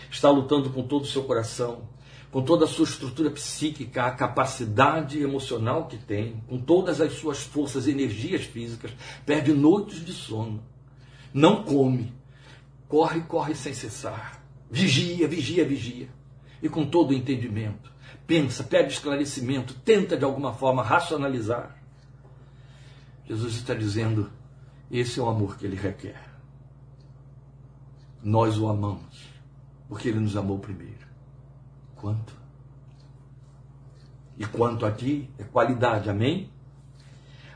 [0.09, 1.88] Está lutando com todo o seu coração,
[2.31, 7.42] com toda a sua estrutura psíquica, a capacidade emocional que tem, com todas as suas
[7.42, 8.92] forças e energias físicas,
[9.26, 10.62] perde noites de sono,
[11.35, 12.12] não come,
[12.87, 16.09] corre, corre sem cessar, vigia, vigia, vigia,
[16.62, 17.90] e com todo o entendimento
[18.31, 21.77] pensa, pede esclarecimento, tenta de alguma forma racionalizar.
[23.27, 24.31] Jesus está dizendo:
[24.88, 26.31] esse é o amor que ele requer.
[28.23, 29.29] Nós o amamos,
[29.88, 31.09] porque ele nos amou primeiro.
[31.97, 32.33] Quanto?
[34.38, 36.49] E quanto aqui é qualidade, amém?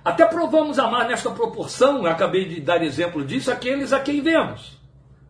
[0.04, 4.76] Até provamos amar nesta proporção, acabei de dar exemplo disso, aqueles a quem vemos.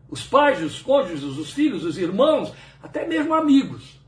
[0.09, 4.03] Os pais, os cônjuges, os filhos, os irmãos, até mesmo amigos.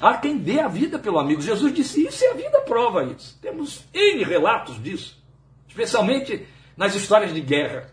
[0.00, 1.40] Há quem dê a vida pelo amigo.
[1.40, 3.38] Jesus disse isso e a vida prova isso.
[3.40, 5.22] Temos N relatos disso,
[5.66, 7.92] especialmente nas histórias de guerra.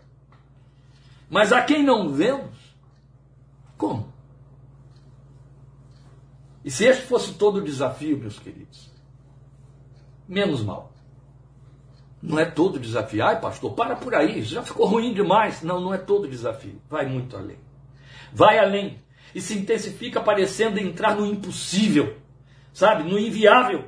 [1.28, 2.56] Mas a quem não vemos,
[3.76, 4.12] como?
[6.64, 8.92] E se este fosse todo o desafio, meus queridos,
[10.28, 10.92] menos mal.
[12.22, 13.24] Não é todo desafio.
[13.24, 15.62] Ai, pastor, para por aí, já ficou ruim demais.
[15.62, 16.80] Não, não é todo desafio.
[16.88, 17.58] Vai muito além.
[18.32, 18.98] Vai além
[19.36, 22.16] e se intensifica parecendo entrar no impossível,
[22.72, 23.84] sabe, no inviável.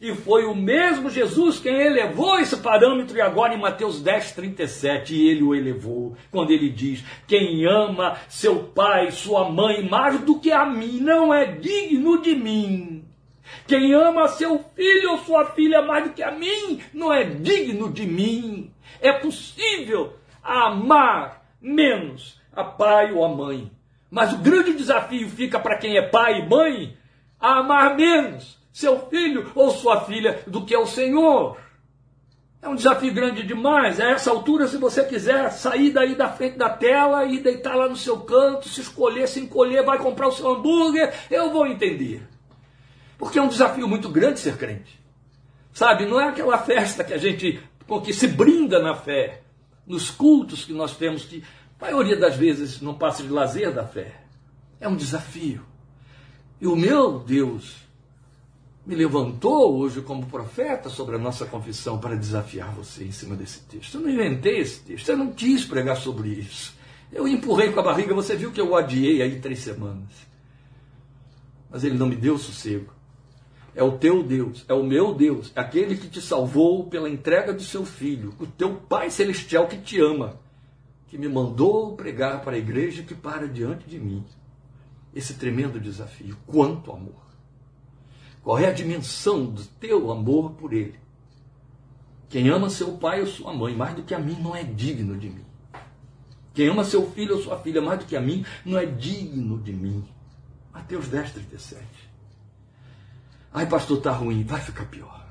[0.00, 5.14] E foi o mesmo Jesus quem elevou esse parâmetro, e agora em Mateus 10, 37,
[5.14, 10.50] ele o elevou, quando ele diz: Quem ama seu pai, sua mãe, mais do que
[10.50, 13.04] a mim, não é digno de mim.
[13.66, 17.92] Quem ama seu filho ou sua filha mais do que a mim, não é digno
[17.92, 18.72] de mim.
[19.02, 23.70] É possível amar menos a pai ou a mãe
[24.12, 26.98] mas o grande desafio fica para quem é pai e mãe
[27.40, 31.56] a amar menos seu filho ou sua filha do que o Senhor.
[32.60, 33.98] É um desafio grande demais.
[33.98, 37.88] A essa altura, se você quiser sair daí da frente da tela e deitar lá
[37.88, 42.22] no seu canto, se escolher, se encolher, vai comprar o seu hambúrguer, eu vou entender.
[43.16, 45.00] Porque é um desafio muito grande ser crente.
[45.72, 47.58] Sabe, não é aquela festa que a gente
[48.04, 49.42] que se brinda na fé,
[49.86, 51.42] nos cultos que nós temos que
[51.82, 54.22] maioria das vezes não passa de lazer da fé.
[54.80, 55.62] É um desafio.
[56.60, 57.76] E o meu Deus
[58.86, 63.62] me levantou hoje como profeta sobre a nossa confissão para desafiar você em cima desse
[63.62, 63.96] texto.
[63.96, 66.72] Eu não inventei esse texto, eu não quis pregar sobre isso.
[67.12, 70.10] Eu empurrei com a barriga, você viu que eu adiei aí três semanas.
[71.68, 72.92] Mas ele não me deu sossego.
[73.74, 77.52] É o teu Deus, é o meu Deus, é aquele que te salvou pela entrega
[77.52, 80.38] do seu filho, o teu Pai Celestial que te ama
[81.12, 84.24] que me mandou pregar para a igreja que para diante de mim
[85.14, 86.38] esse tremendo desafio.
[86.46, 87.26] Quanto amor!
[88.42, 90.98] Qual é a dimensão do teu amor por ele?
[92.30, 95.18] Quem ama seu pai ou sua mãe mais do que a mim não é digno
[95.18, 95.44] de mim.
[96.54, 99.60] Quem ama seu filho ou sua filha mais do que a mim não é digno
[99.60, 100.08] de mim.
[100.72, 101.84] Mateus 10, 37.
[103.52, 105.21] Ai, pastor, está ruim, vai ficar pior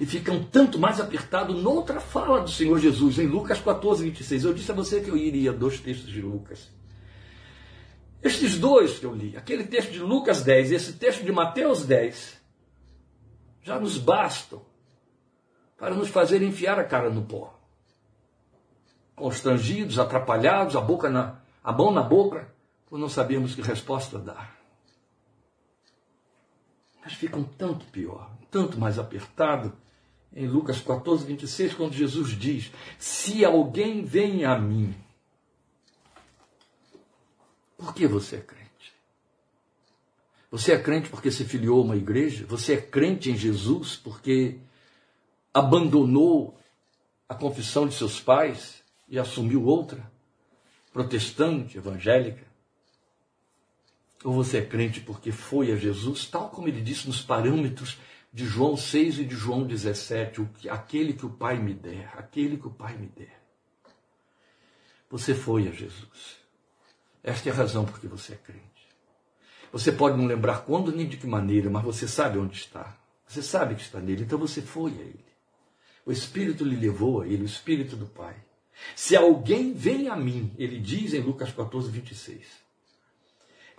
[0.00, 4.44] e fica um tanto mais apertado noutra fala do Senhor Jesus, em Lucas 14, 26.
[4.44, 6.70] Eu disse a você que eu iria dois textos de Lucas.
[8.22, 11.84] Estes dois que eu li, aquele texto de Lucas 10 e esse texto de Mateus
[11.84, 12.40] 10,
[13.62, 14.62] já nos bastam
[15.76, 17.54] para nos fazer enfiar a cara no pó.
[19.14, 22.52] Constrangidos, atrapalhados, a boca na, a mão na boca,
[22.86, 24.56] por não sabermos que resposta dar.
[27.04, 29.72] Mas ficam tanto pior, tanto mais apertado
[30.32, 34.94] em Lucas 14, 26, quando Jesus diz: Se alguém vem a mim,
[37.76, 38.68] por que você é crente?
[40.50, 42.46] Você é crente porque se filiou a uma igreja?
[42.46, 44.58] Você é crente em Jesus porque
[45.52, 46.58] abandonou
[47.28, 50.10] a confissão de seus pais e assumiu outra?
[50.92, 52.46] Protestante, evangélica?
[54.24, 57.98] Ou você é crente porque foi a Jesus, tal como ele disse nos parâmetros
[58.32, 62.12] de João 6 e de João 17, o que, aquele que o Pai me der,
[62.16, 63.38] aquele que o Pai me der.
[65.10, 66.36] Você foi a Jesus.
[67.22, 68.68] Esta é a razão por que você é crente.
[69.72, 72.96] Você pode não lembrar quando nem de que maneira, mas você sabe onde está.
[73.26, 75.24] Você sabe que está nele, então você foi a ele.
[76.06, 78.34] O Espírito lhe levou a ele, o Espírito do Pai.
[78.94, 82.46] Se alguém vem a mim, ele diz em Lucas 14, 26,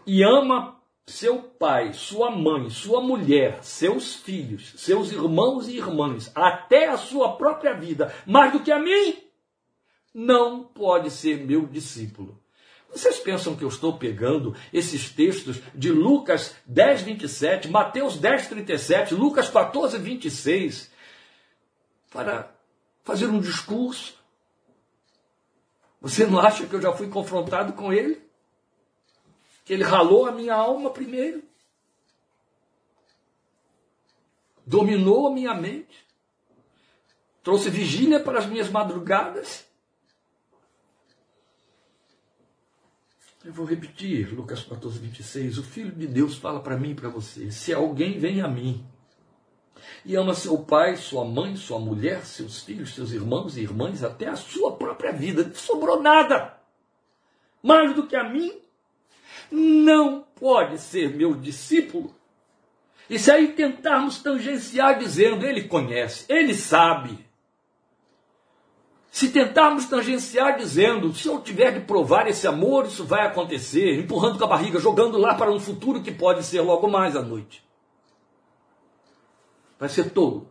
[0.05, 0.78] e ama
[1.10, 7.36] seu pai, sua mãe, sua mulher, seus filhos, seus irmãos e irmãs, até a sua
[7.36, 9.17] própria vida, mais do que a mim,
[10.13, 12.39] não pode ser meu discípulo.
[12.91, 19.13] Vocês pensam que eu estou pegando esses textos de Lucas 10, 27, Mateus 10, 37,
[19.13, 20.91] Lucas 14, 26,
[22.12, 22.52] para
[23.04, 24.17] fazer um discurso?
[26.02, 28.28] Você não acha que eu já fui confrontado com ele?
[29.69, 31.43] Que ele ralou a minha alma primeiro,
[34.65, 36.08] dominou a minha mente,
[37.43, 39.67] trouxe vigília para as minhas madrugadas.
[43.45, 45.60] Eu vou repetir, Lucas 14, 26.
[45.60, 48.84] O Filho de Deus fala para mim e para você: se alguém vem a mim
[50.03, 54.29] e ama seu pai, sua mãe, sua mulher, seus filhos, seus irmãos e irmãs, até
[54.29, 56.60] a sua própria vida, não sobrou nada
[57.62, 58.67] mais do que a mim,
[59.51, 62.13] não pode ser meu discípulo.
[63.09, 67.27] E se aí tentarmos tangenciar dizendo, ele conhece, ele sabe.
[69.12, 74.38] Se tentarmos tangenciar dizendo, se eu tiver de provar esse amor, isso vai acontecer, empurrando
[74.38, 77.67] com a barriga, jogando lá para um futuro que pode ser logo mais à noite.
[79.79, 80.47] Vai ser tolo.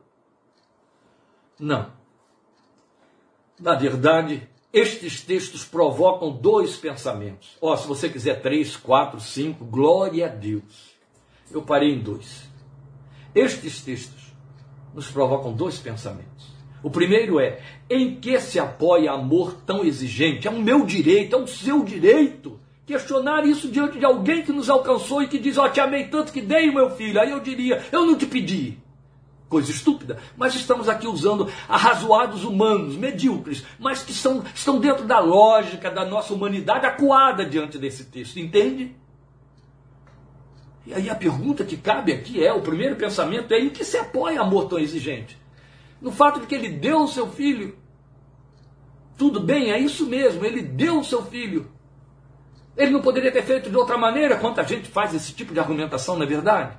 [1.59, 1.93] Não.
[3.61, 7.57] Na verdade, estes textos provocam dois pensamentos.
[7.61, 10.97] Ó, oh, se você quiser três, quatro, cinco, glória a Deus.
[11.51, 12.47] Eu parei em dois.
[13.35, 14.35] Estes textos
[14.95, 16.53] nos provocam dois pensamentos.
[16.83, 20.47] O primeiro é: em que se apoia amor tão exigente?
[20.47, 22.61] É o meu direito, é o seu direito.
[22.87, 26.09] Questionar isso diante de alguém que nos alcançou e que diz: Ó, oh, te amei
[26.09, 27.21] tanto que dei o meu filho.
[27.21, 28.79] Aí eu diria: Eu não te pedi
[29.49, 35.19] coisa estúpida, mas estamos aqui usando arrazoados humanos, medíocres, mas que são, estão dentro da
[35.19, 38.95] lógica da nossa humanidade acuada diante desse texto, entende?
[40.87, 43.99] E aí a pergunta que cabe aqui é: o primeiro pensamento é em que se
[43.99, 45.39] apoia amor tão exigente?
[46.01, 47.77] No fato de que ele deu o seu filho.
[49.17, 51.71] Tudo bem, é isso mesmo, ele deu o seu filho.
[52.77, 54.37] Ele não poderia ter feito de outra maneira?
[54.37, 56.77] Quanta gente faz esse tipo de argumentação, não é verdade?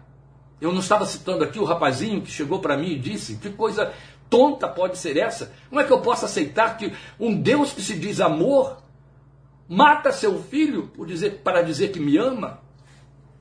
[0.62, 3.94] Eu não estava citando aqui o rapazinho que chegou para mim e disse: que coisa
[4.30, 5.52] tonta pode ser essa?
[5.70, 8.78] Como é que eu posso aceitar que um Deus que se diz amor
[9.68, 12.60] mata seu filho por dizer, para dizer que me ama?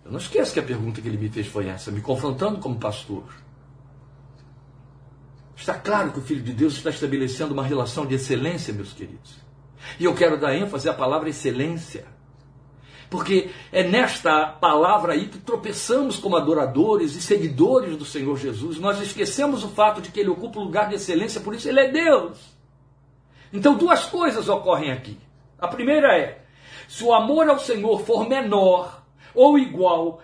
[0.04, 2.78] Eu não esqueço que a pergunta que ele me fez foi essa, me confrontando como
[2.78, 3.24] pastor.
[5.54, 9.37] Está claro que o Filho de Deus está estabelecendo uma relação de excelência, meus queridos.
[9.98, 12.07] E eu quero dar ênfase à palavra excelência.
[13.10, 18.78] Porque é nesta palavra aí que tropeçamos como adoradores e seguidores do Senhor Jesus.
[18.78, 21.80] Nós esquecemos o fato de que ele ocupa o lugar de excelência, por isso ele
[21.80, 22.38] é Deus.
[23.52, 25.16] Então, duas coisas ocorrem aqui.
[25.58, 26.42] A primeira é:
[26.86, 29.02] se o amor ao Senhor for menor
[29.34, 30.20] ou igual,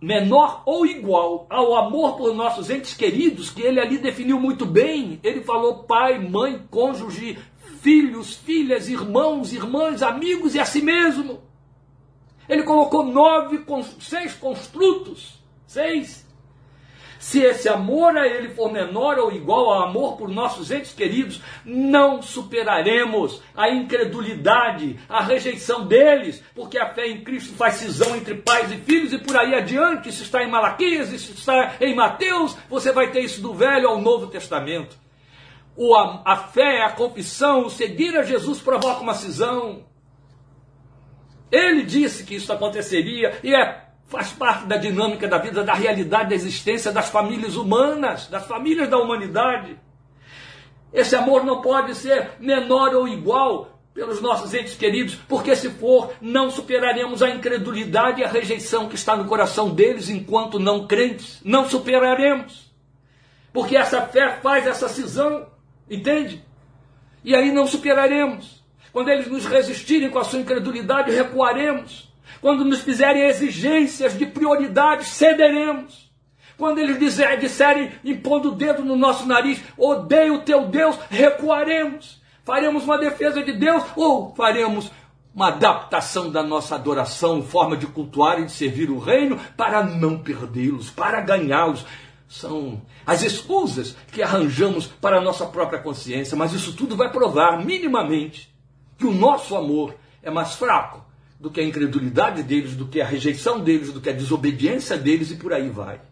[0.00, 5.20] menor ou igual ao amor por nossos entes queridos, que ele ali definiu muito bem,
[5.22, 7.38] ele falou pai, mãe, cônjuge,
[7.82, 11.49] filhos, filhas, irmãos, irmãs, amigos e a si mesmo.
[12.50, 13.64] Ele colocou nove,
[14.00, 15.40] seis construtos.
[15.68, 16.28] Seis.
[17.16, 21.40] Se esse amor a ele for menor ou igual ao amor por nossos entes queridos,
[21.64, 28.34] não superaremos a incredulidade, a rejeição deles, porque a fé em Cristo faz cisão entre
[28.34, 30.08] pais e filhos e por aí adiante.
[30.08, 34.00] Isso está em Malaquias, isso está em Mateus, você vai ter isso do Velho ao
[34.00, 34.96] Novo Testamento.
[35.76, 39.84] O, a, a fé, a confissão, o seguir a Jesus provoca uma cisão.
[41.50, 46.30] Ele disse que isso aconteceria e é, faz parte da dinâmica da vida, da realidade
[46.30, 49.78] da existência das famílias humanas, das famílias da humanidade.
[50.92, 56.12] Esse amor não pode ser menor ou igual pelos nossos entes queridos, porque se for,
[56.20, 61.40] não superaremos a incredulidade e a rejeição que está no coração deles enquanto não crentes.
[61.44, 62.70] Não superaremos.
[63.52, 65.46] Porque essa fé faz essa cisão,
[65.88, 66.44] entende?
[67.24, 68.59] E aí não superaremos.
[68.92, 72.10] Quando eles nos resistirem com a sua incredulidade, recuaremos.
[72.40, 76.10] Quando nos fizerem exigências de prioridade, cederemos.
[76.56, 82.20] Quando eles disser, disserem, impondo o dedo no nosso nariz, odeio o teu Deus, recuaremos.
[82.44, 84.90] Faremos uma defesa de Deus ou faremos
[85.34, 90.18] uma adaptação da nossa adoração, forma de cultuar e de servir o reino para não
[90.18, 91.86] perdê-los, para ganhá-los.
[92.28, 97.64] São as escusas que arranjamos para a nossa própria consciência, mas isso tudo vai provar
[97.64, 98.49] minimamente
[99.00, 101.02] que o nosso amor é mais fraco
[101.40, 105.30] do que a incredulidade deles, do que a rejeição deles, do que a desobediência deles
[105.30, 106.02] e por aí vai.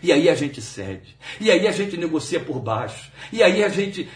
[0.00, 1.16] E aí a gente cede.
[1.40, 3.10] E aí a gente negocia por baixo.
[3.32, 4.08] E aí a gente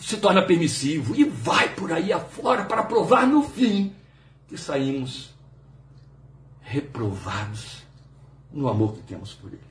[0.00, 3.92] se torna permissivo e vai por aí afora para provar no fim
[4.48, 5.34] que saímos
[6.62, 7.82] reprovados
[8.50, 9.67] no amor que temos por ele.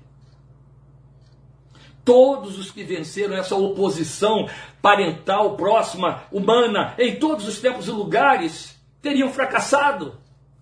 [2.08, 4.50] Todos os que venceram essa oposição
[4.82, 10.16] parental, próxima, humana, em todos os tempos e lugares, teriam fracassado,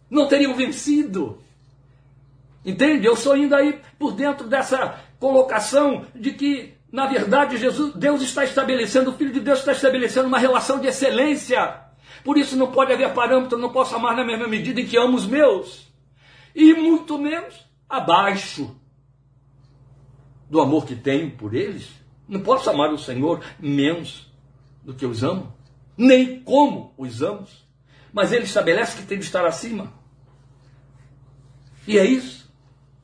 [0.10, 1.38] não teriam vencido.
[2.66, 3.06] Entende?
[3.06, 8.44] Eu estou indo aí por dentro dessa colocação de que, na verdade, Jesus, Deus está
[8.44, 11.80] estabelecendo, o Filho de Deus está estabelecendo uma relação de excelência.
[12.24, 15.16] Por isso não pode haver parâmetro, não posso amar na mesma medida em que amo
[15.16, 15.94] os meus.
[16.56, 17.54] E muito menos
[17.88, 18.76] abaixo
[20.50, 21.90] do amor que tenho por eles,
[22.28, 24.32] não posso amar o Senhor menos
[24.84, 25.54] do que os amo,
[25.98, 27.48] nem como os amo.
[28.14, 29.92] Mas ele estabelece que tem de estar acima.
[31.88, 32.46] E é isso.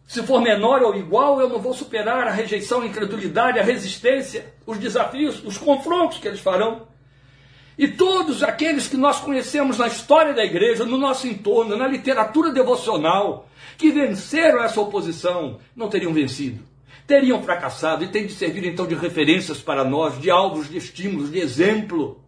[0.08, 4.54] Se for menor ou igual, eu não vou superar a rejeição, a incredulidade, a resistência,
[4.66, 6.88] os desafios, os confrontos que eles farão.
[7.78, 12.52] E todos aqueles que nós conhecemos na história da igreja, no nosso entorno, na literatura
[12.52, 16.71] devocional, que venceram essa oposição, não teriam vencido
[17.06, 21.32] teriam fracassado e tem de servir então de referências para nós, de alvos, de estímulos,
[21.32, 22.24] de exemplo,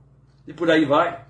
[0.48, 1.24] e por aí vai.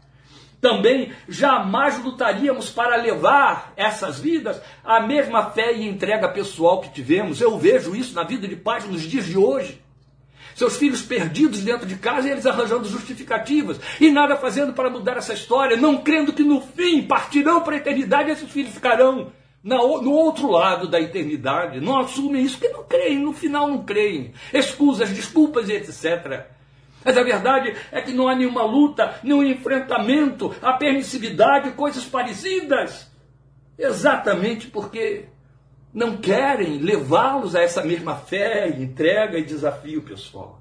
[0.64, 7.42] Também jamais lutaríamos para levar essas vidas à mesma fé e entrega pessoal que tivemos.
[7.42, 9.82] Eu vejo isso na vida de pais nos dias de hoje.
[10.56, 15.18] Seus filhos perdidos dentro de casa e eles arranjando justificativas e nada fazendo para mudar
[15.18, 19.34] essa história, não crendo que no fim partirão para a eternidade e esses filhos ficarão
[19.64, 24.34] no outro lado da eternidade, não assumem isso porque não creem, no final não creem.
[24.54, 26.48] Excusas, desculpas e etc.
[27.04, 33.10] Mas a verdade é que não há nenhuma luta, nenhum enfrentamento, a permissividade, coisas parecidas.
[33.78, 35.28] Exatamente porque
[35.94, 40.60] não querem levá-los a essa mesma fé, entrega e desafio pessoal.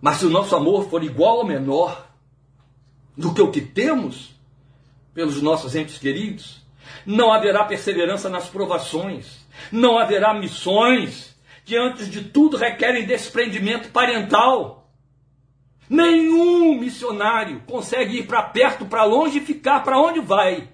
[0.00, 2.08] Mas se o nosso amor for igual ou menor
[3.16, 4.34] do que o que temos
[5.14, 6.65] pelos nossos entes queridos,
[7.04, 14.90] não haverá perseverança nas provações, não haverá missões que, antes de tudo, requerem desprendimento parental.
[15.88, 20.68] Nenhum missionário consegue ir para perto, para longe e ficar para onde vai,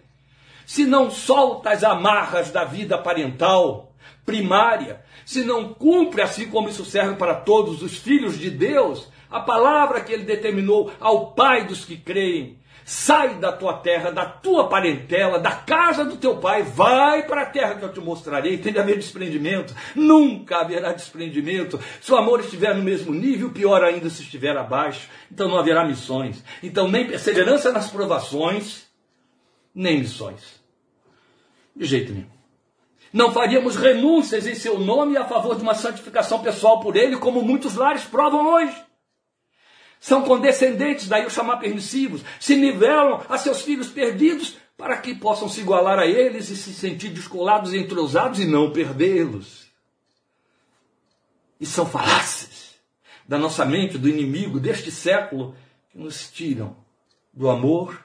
[0.67, 3.93] se não solta as amarras da vida parental
[4.25, 9.41] primária, se não cumpre, assim como isso serve para todos os filhos de Deus, a
[9.41, 14.69] palavra que ele determinou ao Pai dos que creem, Sai da tua terra, da tua
[14.69, 18.59] parentela, da casa do teu pai, vai para a terra que eu te mostrarei.
[18.59, 19.75] Tem de haver desprendimento.
[19.95, 21.79] Nunca haverá desprendimento.
[22.01, 25.09] Se o amor estiver no mesmo nível, pior ainda se estiver abaixo.
[25.31, 26.43] Então não haverá missões.
[26.63, 28.89] Então nem perseverança nas provações,
[29.75, 30.61] nem missões.
[31.75, 32.27] De jeito nenhum.
[33.13, 37.43] Não faríamos renúncias em seu nome a favor de uma santificação pessoal por ele, como
[37.43, 38.75] muitos lares provam hoje
[40.03, 45.49] são condescendentes, daí o chamar permissivos, se nivelam a seus filhos perdidos para que possam
[45.49, 49.71] se igualar a eles e se sentir descolados e entrosados e não perdê-los.
[51.61, 52.75] E são falácias
[53.29, 55.55] da nossa mente, do inimigo deste século,
[55.93, 56.77] que nos tiram
[57.33, 58.05] do amor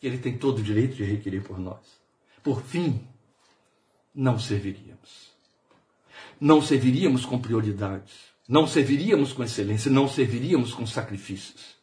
[0.00, 2.00] que ele tem todo o direito de requerer por nós.
[2.42, 3.06] Por fim,
[4.14, 5.32] não serviríamos.
[6.40, 11.76] Não serviríamos com prioridades não serviríamos com excelência, não serviríamos com sacrifícios.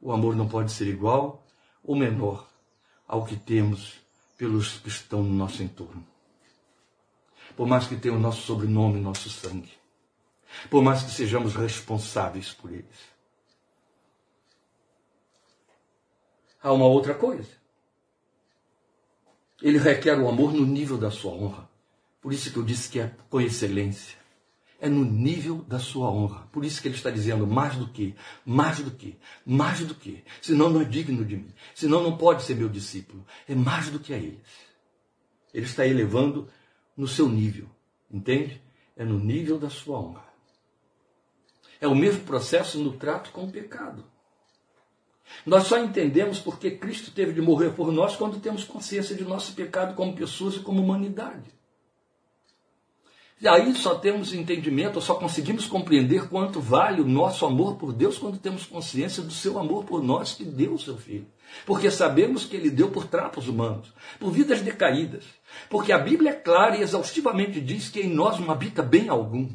[0.00, 1.46] O amor não pode ser igual
[1.82, 2.48] ou menor
[3.06, 4.00] ao que temos
[4.38, 6.06] pelos que estão no nosso entorno.
[7.56, 9.72] Por mais que tenham o nosso sobrenome, nosso sangue.
[10.70, 13.10] Por mais que sejamos responsáveis por eles.
[16.62, 17.50] Há uma outra coisa.
[19.60, 21.68] Ele requer o amor no nível da sua honra.
[22.20, 24.19] Por isso que eu disse que é com excelência.
[24.80, 26.48] É no nível da sua honra.
[26.50, 28.14] Por isso que ele está dizendo mais do que,
[28.44, 30.24] mais do que, mais do que.
[30.40, 31.52] Senão não é digno de mim.
[31.74, 33.24] Senão não pode ser meu discípulo.
[33.46, 34.40] É mais do que a eles.
[35.52, 36.48] Ele está elevando
[36.96, 37.68] no seu nível.
[38.10, 38.60] Entende?
[38.96, 40.24] É no nível da sua honra.
[41.80, 44.04] É o mesmo processo no trato com o pecado.
[45.46, 49.52] Nós só entendemos porque Cristo teve de morrer por nós quando temos consciência de nosso
[49.52, 51.59] pecado como pessoas e como humanidade.
[53.40, 58.18] E aí só temos entendimento, só conseguimos compreender quanto vale o nosso amor por Deus
[58.18, 61.26] quando temos consciência do seu amor por nós que deu o seu Filho.
[61.64, 65.24] Porque sabemos que ele deu por trapos humanos, por vidas decaídas.
[65.70, 69.48] Porque a Bíblia é clara e exaustivamente diz que em nós não habita bem algum.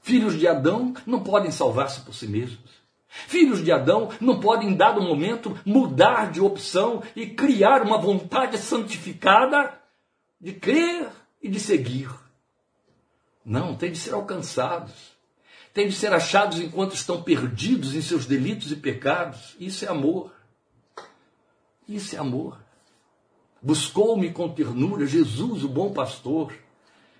[0.00, 2.78] Filhos de Adão não podem salvar-se por si mesmos.
[3.08, 8.56] Filhos de Adão não podem, em dado momento, mudar de opção e criar uma vontade
[8.56, 9.74] santificada
[10.40, 11.08] de crer
[11.42, 12.08] e de seguir.
[13.48, 15.16] Não, tem de ser alcançados.
[15.72, 19.56] Tem de ser achados enquanto estão perdidos em seus delitos e pecados.
[19.58, 20.30] Isso é amor.
[21.88, 22.60] Isso é amor.
[23.62, 26.52] Buscou-me com ternura Jesus, o bom pastor.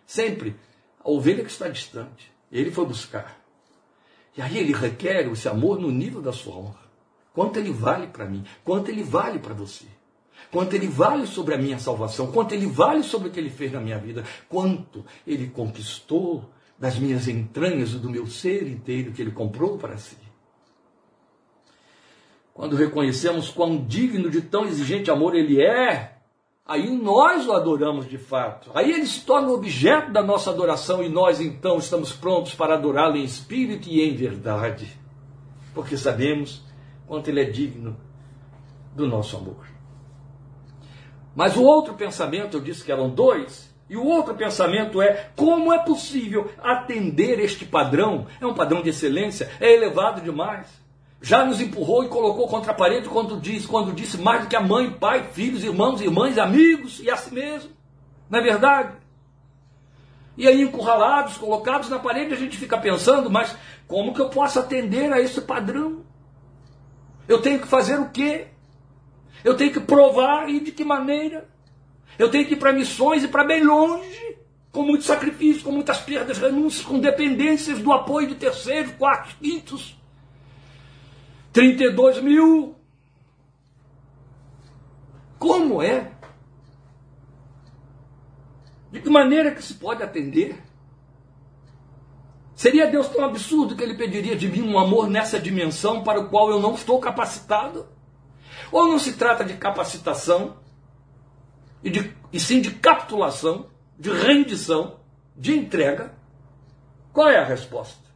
[0.07, 0.55] Sempre
[1.03, 2.31] a ovelha que está distante.
[2.53, 3.41] Ele foi buscar.
[4.37, 6.89] E aí ele requer esse amor no nível da sua honra.
[7.33, 8.45] Quanto ele vale para mim?
[8.63, 9.87] Quanto ele vale para você?
[10.51, 13.73] Quanto ele vale sobre a minha salvação, quanto ele vale sobre o que ele fez
[13.73, 19.21] na minha vida, quanto ele conquistou das minhas entranhas e do meu ser inteiro que
[19.21, 20.17] ele comprou para si.
[22.55, 26.19] Quando reconhecemos quão digno de tão exigente amor ele é,
[26.67, 28.71] aí nós o adoramos de fato.
[28.75, 33.17] Aí ele se torna objeto da nossa adoração e nós então estamos prontos para adorá-lo
[33.17, 34.99] em espírito e em verdade,
[35.73, 36.65] porque sabemos
[37.07, 37.97] quanto ele é digno
[38.95, 39.78] do nosso amor.
[41.39, 45.73] Mas o outro pensamento, eu disse que eram dois, e o outro pensamento é como
[45.73, 48.27] é possível atender este padrão?
[48.41, 50.67] É um padrão de excelência, é elevado demais.
[51.23, 54.57] Já nos empurrou e colocou contra a parede quando disse, quando disse mais do que
[54.57, 57.71] a mãe, pai, filhos, irmãos, irmãs, amigos e a si mesmo.
[58.29, 58.95] Não é verdade?
[60.37, 64.59] E aí, encurralados, colocados na parede, a gente fica pensando, mas como que eu posso
[64.59, 66.01] atender a esse padrão?
[67.29, 68.49] Eu tenho que fazer o quê?
[69.45, 71.49] Eu tenho que provar e de que maneira.
[72.19, 74.37] Eu tenho que ir para missões e para bem longe,
[74.73, 79.97] com muito sacrifício, com muitas perdas, renúncias, com dependências do apoio de terceiros, quartos, quintos.
[81.53, 82.75] 32 mil.
[85.39, 86.11] Como é?
[88.91, 90.63] De que maneira que se pode atender?
[92.55, 96.29] Seria Deus tão absurdo que ele pediria de mim um amor nessa dimensão para o
[96.29, 97.87] qual eu não estou capacitado?
[98.71, 100.57] Ou não se trata de capacitação,
[101.83, 103.67] e, de, e sim de capitulação,
[103.99, 105.01] de rendição,
[105.37, 106.13] de entrega?
[107.13, 108.09] Qual é a resposta?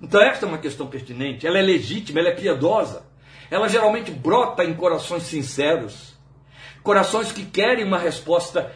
[0.00, 3.06] Então, esta é uma questão pertinente, ela é legítima, ela é piedosa.
[3.50, 6.14] Ela geralmente brota em corações sinceros,
[6.82, 8.72] corações que querem uma resposta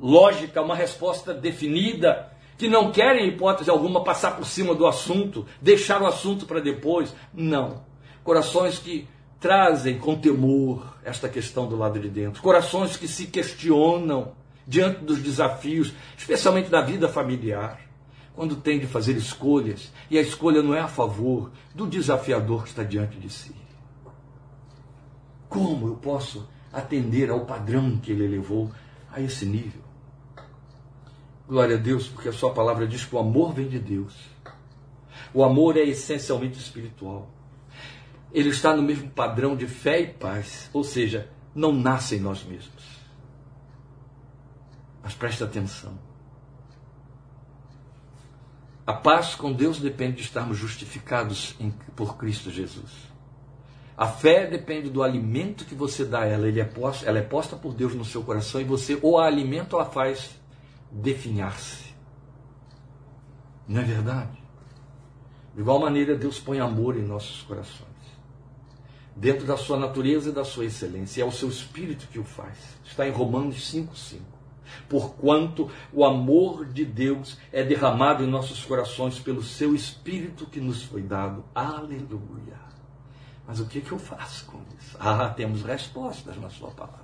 [0.00, 5.46] lógica, uma resposta definida, que não querem, em hipótese alguma, passar por cima do assunto,
[5.60, 7.14] deixar o assunto para depois.
[7.32, 7.84] Não.
[8.24, 9.08] Corações que
[9.42, 12.40] trazem com temor esta questão do lado de dentro.
[12.40, 14.32] Corações que se questionam
[14.64, 17.80] diante dos desafios, especialmente da vida familiar,
[18.36, 22.68] quando tem de fazer escolhas e a escolha não é a favor do desafiador que
[22.68, 23.54] está diante de si.
[25.48, 28.70] Como eu posso atender ao padrão que ele elevou
[29.12, 29.82] a esse nível?
[31.48, 34.14] Glória a Deus, porque a sua palavra diz que o amor vem de Deus.
[35.34, 37.28] O amor é essencialmente espiritual
[38.32, 42.42] ele está no mesmo padrão de fé e paz, ou seja, não nasce em nós
[42.42, 42.82] mesmos.
[45.02, 45.98] Mas preste atenção.
[48.86, 52.90] A paz com Deus depende de estarmos justificados em, por Cristo Jesus.
[53.96, 56.48] A fé depende do alimento que você dá a ela.
[56.48, 56.70] É
[57.04, 59.84] ela é posta por Deus no seu coração e você ou a alimenta ou a
[59.84, 60.40] faz
[60.90, 61.92] definhar-se.
[63.68, 64.42] Não é verdade?
[65.54, 67.91] De igual maneira, Deus põe amor em nossos corações
[69.14, 71.22] dentro da sua natureza e da sua excelência.
[71.22, 72.58] É o seu espírito que o faz.
[72.84, 74.20] Está em Romanos 5,5.
[74.88, 80.82] Porquanto o amor de Deus é derramado em nossos corações pelo seu espírito que nos
[80.82, 81.44] foi dado.
[81.54, 82.60] Aleluia.
[83.46, 84.96] Mas o que, que eu faço com isso?
[84.98, 87.02] Ah, temos respostas na sua palavra.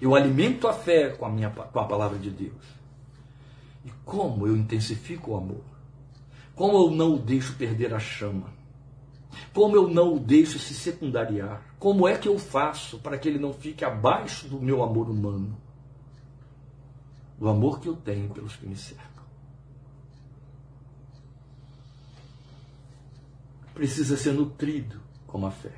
[0.00, 2.64] Eu alimento a fé com a, minha, com a palavra de Deus.
[3.84, 5.64] E como eu intensifico o amor?
[6.54, 8.55] Como eu não o deixo perder a chama?
[9.52, 11.62] Como eu não o deixo se secundariar?
[11.78, 15.56] Como é que eu faço para que ele não fique abaixo do meu amor humano?
[17.38, 19.24] Do amor que eu tenho pelos que me cercam.
[23.74, 25.72] Precisa ser nutrido como a fé.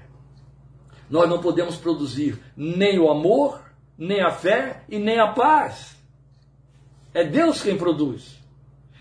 [1.11, 3.61] Nós não podemos produzir nem o amor,
[3.97, 5.97] nem a fé e nem a paz.
[7.13, 8.39] É Deus quem produz.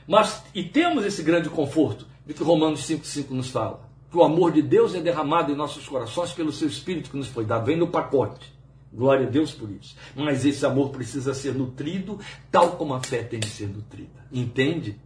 [0.08, 3.87] Mas, e temos esse grande conforto de que Romanos 5,5 nos fala.
[4.10, 7.28] Que o amor de Deus é derramado em nossos corações pelo seu Espírito que nos
[7.28, 7.66] foi dado.
[7.66, 8.56] Vem no pacote.
[8.94, 9.96] Glória a Deus por isso.
[10.16, 14.26] Mas esse amor precisa ser nutrido tal como a fé tem de ser nutrida.
[14.32, 14.98] Entende?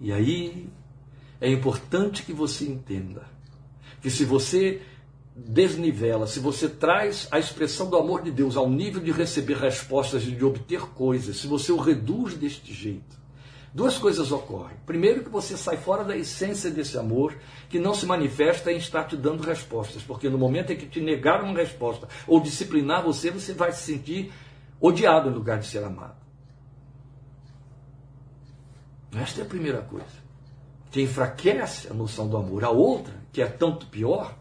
[0.00, 0.68] E aí
[1.40, 3.22] é importante que você entenda
[4.00, 4.82] que se você
[5.34, 10.24] desnivela, se você traz a expressão do amor de Deus ao nível de receber respostas
[10.24, 13.16] e de obter coisas, se você o reduz deste jeito,
[13.72, 14.76] duas coisas ocorrem.
[14.86, 17.36] Primeiro, que você sai fora da essência desse amor,
[17.68, 21.00] que não se manifesta em estar te dando respostas, porque no momento em que te
[21.00, 24.32] negar uma resposta ou disciplinar você, você vai se sentir
[24.80, 26.16] odiado em lugar de ser amado.
[29.16, 30.28] Esta é a primeira coisa
[30.90, 32.64] que enfraquece a noção do amor.
[32.64, 34.34] A outra, que é tanto pior,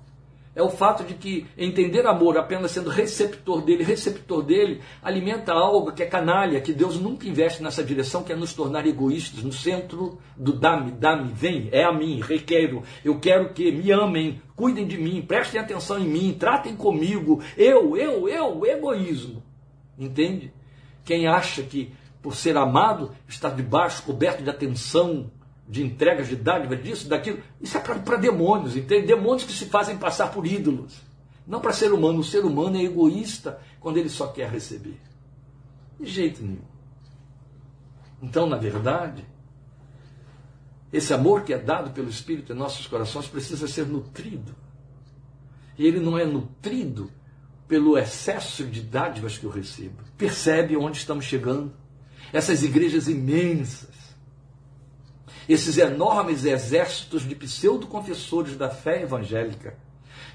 [0.57, 5.91] é o fato de que entender amor apenas sendo receptor dele, receptor dele, alimenta algo
[5.91, 9.53] que é canalha, que Deus nunca investe nessa direção, que é nos tornar egoístas, no
[9.53, 14.87] centro do dá-me, dá-me, vem, é a mim, requero, eu quero que me amem, cuidem
[14.87, 19.43] de mim, prestem atenção em mim, tratem comigo, eu, eu, eu, egoísmo.
[19.95, 20.51] Entende?
[21.05, 25.29] Quem acha que por ser amado está debaixo, coberto de atenção,
[25.67, 27.41] de entregas de dádiva, disso, daquilo.
[27.59, 29.07] Isso é para demônios, entende?
[29.07, 31.01] Demônios que se fazem passar por ídolos.
[31.45, 32.19] Não para ser humano.
[32.19, 34.99] O ser humano é egoísta quando ele só quer receber.
[35.99, 36.61] De jeito nenhum.
[38.21, 39.25] Então, na verdade,
[40.91, 44.55] esse amor que é dado pelo Espírito em nossos corações precisa ser nutrido.
[45.77, 47.11] E ele não é nutrido
[47.67, 50.01] pelo excesso de dádivas que eu recebo.
[50.17, 51.73] Percebe onde estamos chegando?
[52.31, 53.96] Essas igrejas imensas
[55.47, 59.77] esses enormes exércitos de pseudo-confessores da fé evangélica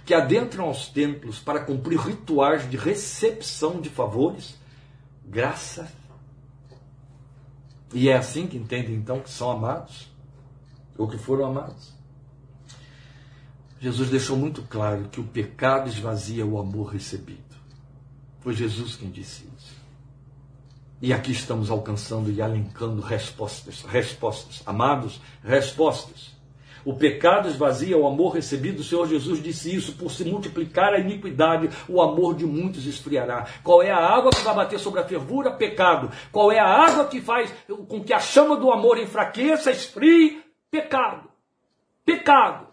[0.04, 4.58] que adentram aos templos para cumprir rituais de recepção de favores,
[5.24, 5.90] graça.
[7.92, 10.10] E é assim que entendem então que são amados,
[10.96, 11.92] ou que foram amados.
[13.80, 17.42] Jesus deixou muito claro que o pecado esvazia o amor recebido.
[18.40, 19.81] Foi Jesus quem disse isso.
[21.02, 24.62] E aqui estamos alcançando e alencando respostas, respostas.
[24.64, 26.30] Amados, respostas.
[26.84, 28.78] O pecado esvazia o amor recebido.
[28.78, 29.96] O Senhor Jesus disse isso.
[29.96, 33.48] Por se multiplicar a iniquidade, o amor de muitos esfriará.
[33.64, 35.50] Qual é a água que vai bater sobre a fervura?
[35.50, 36.08] Pecado.
[36.30, 37.52] Qual é a água que faz
[37.88, 40.40] com que a chama do amor enfraqueça, esfrie?
[40.70, 41.28] Pecado.
[42.04, 42.71] Pecado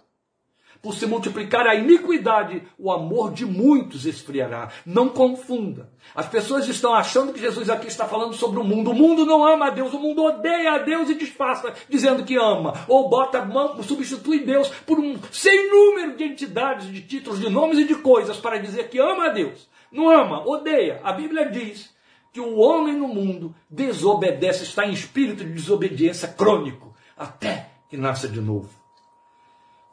[0.81, 4.69] por se multiplicar a iniquidade, o amor de muitos esfriará.
[4.85, 5.89] Não confunda.
[6.15, 8.91] As pessoas estão achando que Jesus aqui está falando sobre o mundo.
[8.91, 12.37] O mundo não ama a Deus, o mundo odeia a Deus e disfarça dizendo que
[12.37, 12.73] ama.
[12.87, 13.45] Ou bota,
[13.83, 18.37] substitui Deus por um sem número de entidades, de títulos, de nomes e de coisas
[18.37, 19.67] para dizer que ama a Deus.
[19.91, 21.01] Não ama, odeia.
[21.03, 21.93] A Bíblia diz
[22.31, 28.27] que o homem no mundo desobedece, está em espírito de desobediência crônico, até que nasça
[28.27, 28.78] de novo.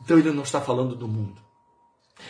[0.07, 1.43] Então ele não está falando do mundo.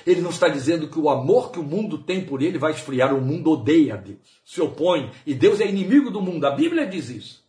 [0.07, 3.15] Ele não está dizendo que o amor que o mundo tem por ele vai esfriar.
[3.15, 6.47] O mundo odeia a Deus, se opõe, e Deus é inimigo do mundo.
[6.47, 7.45] A Bíblia diz isso.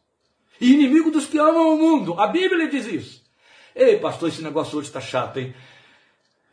[0.59, 2.19] E inimigo dos que amam o mundo.
[2.19, 3.23] A Bíblia diz isso.
[3.73, 5.55] Ei, pastor, esse negócio hoje está chato, hein?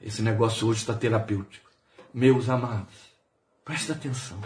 [0.01, 1.68] Esse negócio hoje está terapêutico.
[2.12, 2.95] Meus amados,
[3.64, 4.41] presta atenção.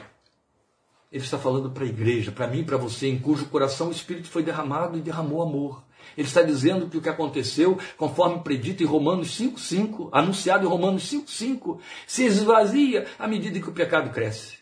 [1.13, 4.29] Ele está falando para a igreja, para mim, para você, em cujo coração o Espírito
[4.29, 5.87] foi derramado e derramou amor.
[6.17, 11.11] Ele está dizendo que o que aconteceu, conforme predito em Romanos 5,5, anunciado em Romanos
[11.11, 14.59] 5,5, se esvazia à medida que o pecado cresce.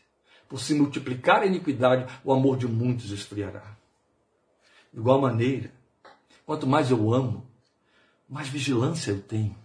[0.48, 3.76] Por se multiplicar a iniquidade, o amor de muitos esfriará.
[4.92, 5.72] De igual maneira,
[6.44, 7.46] quanto mais eu amo,
[8.28, 9.56] mais vigilância eu tenho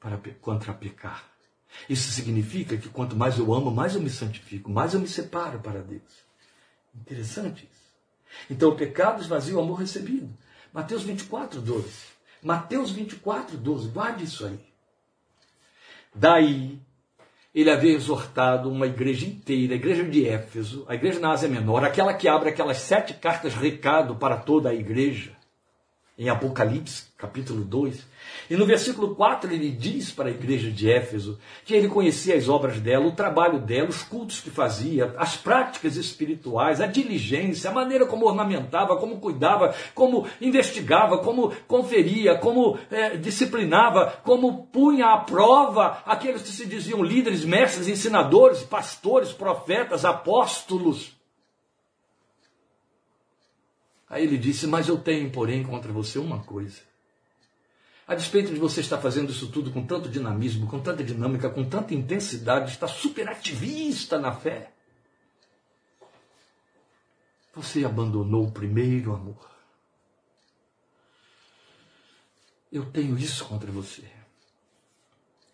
[0.00, 1.24] para contra pecar.
[1.88, 5.58] Isso significa que quanto mais eu amo, mais eu me santifico, mais eu me separo
[5.60, 6.24] para Deus.
[6.94, 7.84] Interessante isso.
[8.50, 10.28] Então o pecado esvazia o amor recebido.
[10.74, 11.88] Mateus 24, 12.
[12.42, 13.88] Mateus 24, 12.
[13.90, 14.58] Guarde isso aí.
[16.12, 16.80] Daí,
[17.54, 21.84] ele havia exortado uma igreja inteira, a igreja de Éfeso, a igreja na Ásia Menor,
[21.84, 25.30] aquela que abre aquelas sete cartas recado para toda a igreja,
[26.16, 28.06] em Apocalipse, capítulo 2.
[28.48, 32.48] E no versículo 4 ele diz para a igreja de Éfeso que ele conhecia as
[32.48, 37.72] obras dela, o trabalho dela, os cultos que fazia, as práticas espirituais, a diligência, a
[37.72, 45.18] maneira como ornamentava, como cuidava, como investigava, como conferia, como é, disciplinava, como punha à
[45.18, 51.12] prova aqueles que se diziam líderes, mestres, ensinadores, pastores, profetas, apóstolos.
[54.08, 56.80] Aí ele disse: Mas eu tenho, porém, contra você uma coisa
[58.06, 61.64] A despeito de você estar fazendo isso tudo com tanto dinamismo, com tanta dinâmica, com
[61.64, 64.70] tanta intensidade, está superativista na fé.
[67.54, 69.50] Você abandonou o primeiro amor.
[72.70, 74.02] Eu tenho isso contra você.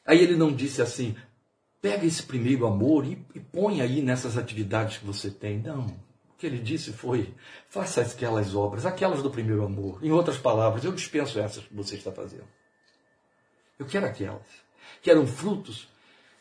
[0.07, 1.15] Aí ele não disse assim,
[1.81, 5.59] pega esse primeiro amor e, e põe aí nessas atividades que você tem.
[5.61, 6.10] Não.
[6.41, 7.35] Que ele disse foi,
[7.69, 9.99] faça aquelas obras, aquelas do primeiro amor.
[10.03, 12.49] Em outras palavras, eu dispenso essas que você está fazendo.
[13.79, 14.47] Eu quero aquelas,
[15.03, 15.87] que eram frutos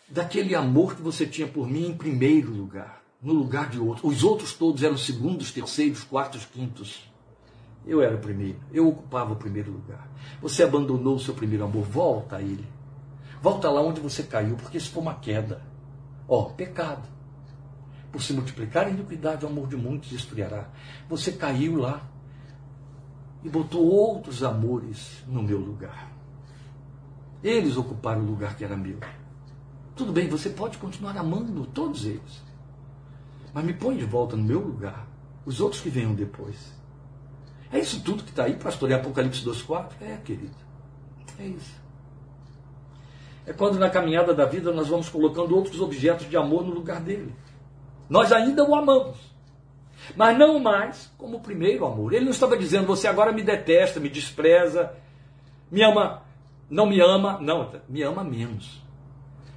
[0.08, 4.08] daquele amor que você tinha por mim em primeiro lugar, no lugar de outro.
[4.08, 7.04] Os outros todos eram segundos, terceiros, quartos, quintos.
[7.86, 10.10] Eu era o primeiro, eu ocupava o primeiro lugar.
[10.42, 12.66] Você abandonou o seu primeiro amor, volta a ele.
[13.42, 15.62] Volta lá onde você caiu, porque isso foi uma queda.
[16.26, 17.19] Ó, oh, pecado.
[18.12, 20.70] Por se multiplicar a iniquidade, o amor de muitos esfriará.
[21.08, 22.02] Você caiu lá
[23.44, 26.12] e botou outros amores no meu lugar.
[27.44, 29.00] Eles ocuparam o lugar que era meu.
[29.96, 32.42] Tudo bem, você pode continuar amando todos eles.
[33.54, 35.08] Mas me põe de volta no meu lugar.
[35.46, 36.74] Os outros que venham depois.
[37.72, 39.92] É isso tudo que está aí, pastor, em Apocalipse 2,4?
[40.02, 40.56] É, querido.
[41.38, 41.80] É isso.
[43.46, 47.02] É quando na caminhada da vida nós vamos colocando outros objetos de amor no lugar
[47.02, 47.34] dele.
[48.10, 49.18] Nós ainda o amamos.
[50.16, 52.14] Mas não mais como o primeiro amor.
[52.14, 54.94] Ele não estava dizendo, você agora me detesta, me despreza,
[55.70, 56.24] me ama,
[56.70, 57.38] não me ama.
[57.40, 58.82] Não, me ama menos.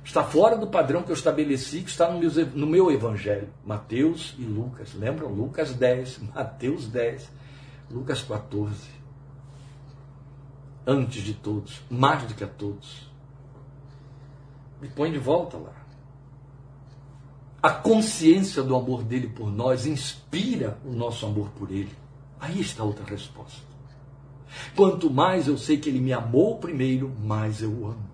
[0.05, 3.48] Está fora do padrão que eu estabeleci, que está no meu, no meu evangelho.
[3.64, 4.94] Mateus e Lucas.
[4.94, 5.28] Lembram?
[5.28, 7.32] Lucas 10, Mateus 10,
[7.90, 8.90] Lucas 14.
[10.84, 13.12] Antes de todos, mais do que a todos
[14.82, 15.72] me põe de volta lá.
[17.62, 21.92] A consciência do amor dele por nós inspira o nosso amor por ele.
[22.40, 23.60] Aí está outra resposta.
[24.74, 28.10] Quanto mais eu sei que ele me amou primeiro, mais eu o amo.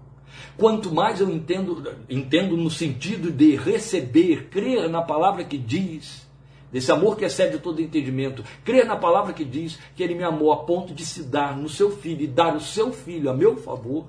[0.59, 6.29] Quanto mais eu entendo, entendo no sentido de receber, crer na palavra que diz,
[6.71, 10.53] desse amor que excede todo entendimento, crer na palavra que diz que ele me amou
[10.53, 13.57] a ponto de se dar no seu filho e dar o seu filho a meu
[13.57, 14.07] favor,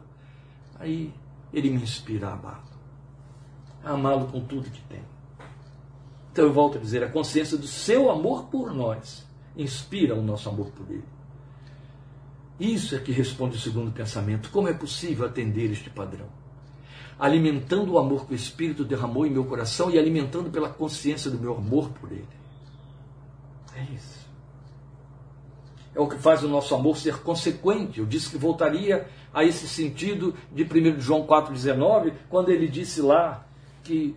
[0.78, 1.14] aí
[1.54, 2.70] ele me inspira a amá-lo.
[3.86, 5.00] A amá-lo com tudo que tem.
[6.40, 9.28] Então eu volto a dizer, a consciência do seu amor por nós
[9.58, 11.04] inspira o nosso amor por ele.
[12.58, 14.50] Isso é que responde o segundo pensamento.
[14.50, 16.28] Como é possível atender este padrão?
[17.20, 21.38] Alimentando o amor que o Espírito derramou em meu coração e alimentando pela consciência do
[21.38, 22.26] meu amor por ele.
[23.76, 24.26] É isso.
[25.94, 28.00] É o que faz o nosso amor ser consequente.
[28.00, 33.46] Eu disse que voltaria a esse sentido de 1 João 4,19, quando ele disse lá
[33.84, 34.16] que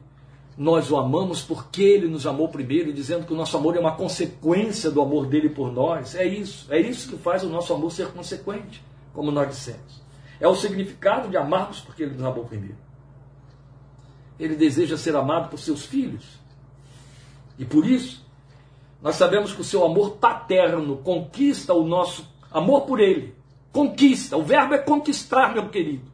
[0.56, 3.96] nós o amamos porque ele nos amou primeiro, dizendo que o nosso amor é uma
[3.96, 6.14] consequência do amor dele por nós.
[6.14, 8.82] É isso, é isso que faz o nosso amor ser consequente,
[9.14, 10.02] como nós dissemos.
[10.40, 12.76] É o significado de amarmos porque ele nos amou primeiro.
[14.38, 16.40] Ele deseja ser amado por seus filhos.
[17.58, 18.24] E por isso,
[19.00, 23.34] nós sabemos que o seu amor paterno conquista o nosso amor por ele
[23.72, 24.36] Conquista.
[24.36, 26.11] O verbo é conquistar, meu querido.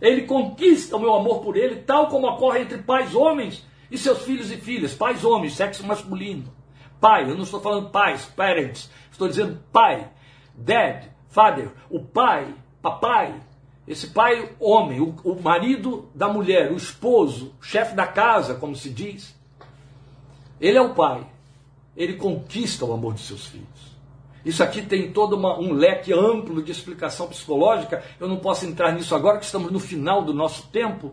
[0.00, 4.22] Ele conquista o meu amor por ele, tal como ocorre entre pais homens e seus
[4.22, 4.94] filhos e filhas.
[4.94, 6.52] Pais homens, sexo masculino.
[7.00, 8.90] Pai, eu não estou falando pais, parents.
[9.10, 10.08] Estou dizendo pai.
[10.54, 11.70] Dad, father.
[11.90, 13.34] O pai, papai.
[13.86, 18.76] Esse pai, homem, o, o marido da mulher, o esposo, o chefe da casa, como
[18.76, 19.34] se diz.
[20.60, 21.26] Ele é o pai.
[21.96, 23.87] Ele conquista o amor de seus filhos.
[24.48, 28.02] Isso aqui tem todo uma, um leque amplo de explicação psicológica.
[28.18, 31.12] Eu não posso entrar nisso agora, que estamos no final do nosso tempo.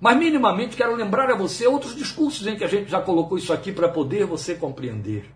[0.00, 3.52] Mas, minimamente, quero lembrar a você outros discursos em que a gente já colocou isso
[3.52, 5.28] aqui para poder você compreender.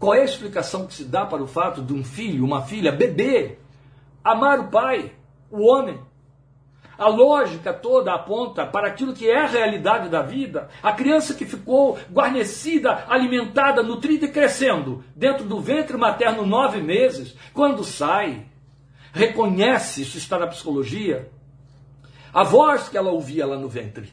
[0.00, 2.90] Qual é a explicação que se dá para o fato de um filho, uma filha,
[2.90, 3.56] bebê,
[4.24, 5.12] amar o pai,
[5.52, 6.00] o homem,
[6.96, 10.68] a lógica toda aponta para aquilo que é a realidade da vida.
[10.82, 17.36] A criança que ficou guarnecida, alimentada, nutrida e crescendo dentro do ventre materno nove meses,
[17.52, 18.46] quando sai,
[19.12, 21.30] reconhece, isso está na psicologia,
[22.32, 24.12] a voz que ela ouvia lá no ventre.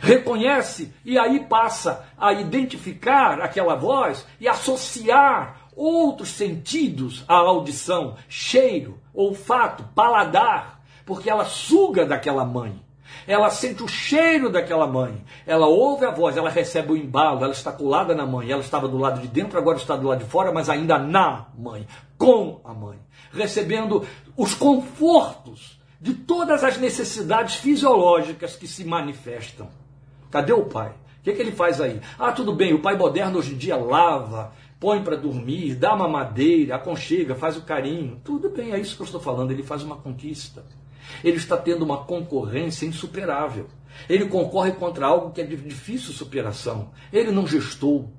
[0.00, 8.98] Reconhece e aí passa a identificar aquela voz e associar outros sentidos à audição, cheiro,
[9.14, 12.80] olfato, paladar porque ela suga daquela mãe.
[13.26, 15.22] Ela sente o cheiro daquela mãe.
[15.46, 18.50] Ela ouve a voz, ela recebe o embalo, ela está colada na mãe.
[18.50, 21.46] Ela estava do lado de dentro, agora está do lado de fora, mas ainda na
[21.56, 21.86] mãe,
[22.18, 22.98] com a mãe,
[23.32, 29.68] recebendo os confortos de todas as necessidades fisiológicas que se manifestam.
[30.30, 30.88] Cadê o pai?
[30.88, 32.00] O que, é que ele faz aí?
[32.18, 36.08] Ah, tudo bem, o pai moderno hoje em dia lava, põe para dormir, dá uma
[36.08, 38.20] madeira, aconchega, faz o carinho.
[38.24, 39.52] Tudo bem, é isso que eu estou falando.
[39.52, 40.64] Ele faz uma conquista.
[41.22, 43.68] Ele está tendo uma concorrência insuperável.
[44.08, 46.90] Ele concorre contra algo que é de difícil superação.
[47.12, 48.10] Ele não gestou.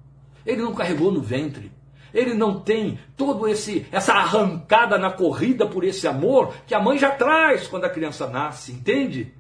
[0.46, 1.72] Ele não carregou no ventre.
[2.14, 6.98] Ele não tem todo esse essa arrancada na corrida por esse amor que a mãe
[6.98, 9.34] já traz quando a criança nasce, entende?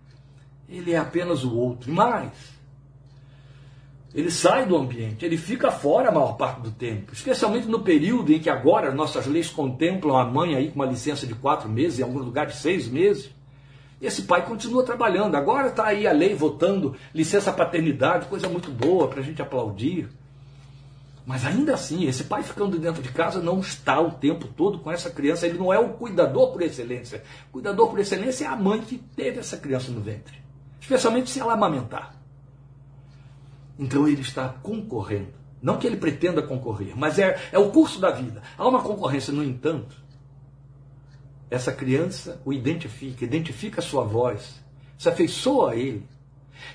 [0.67, 1.91] Ele é apenas o outro.
[1.91, 2.31] E mais,
[4.14, 8.32] ele sai do ambiente, ele fica fora a maior parte do tempo, especialmente no período
[8.32, 11.99] em que agora nossas leis contemplam a mãe aí com uma licença de quatro meses,
[11.99, 13.32] em algum lugar de seis meses.
[13.99, 15.36] Esse pai continua trabalhando.
[15.36, 20.09] Agora está aí a lei votando licença paternidade, coisa muito boa para a gente aplaudir.
[21.26, 24.91] Mas ainda assim, esse pai ficando dentro de casa não está o tempo todo com
[24.91, 25.47] essa criança.
[25.47, 27.24] Ele não é o cuidador por excelência.
[27.49, 30.36] O cuidador por excelência é a mãe que teve essa criança no ventre.
[30.82, 32.22] Especialmente se ela amamentar.
[33.84, 35.34] Então ele está concorrendo.
[35.61, 38.41] Não que ele pretenda concorrer, mas é, é o curso da vida.
[38.57, 39.95] Há uma concorrência, no entanto,
[41.49, 44.61] essa criança o identifica, identifica a sua voz,
[44.97, 46.07] se afeiçoa a ele.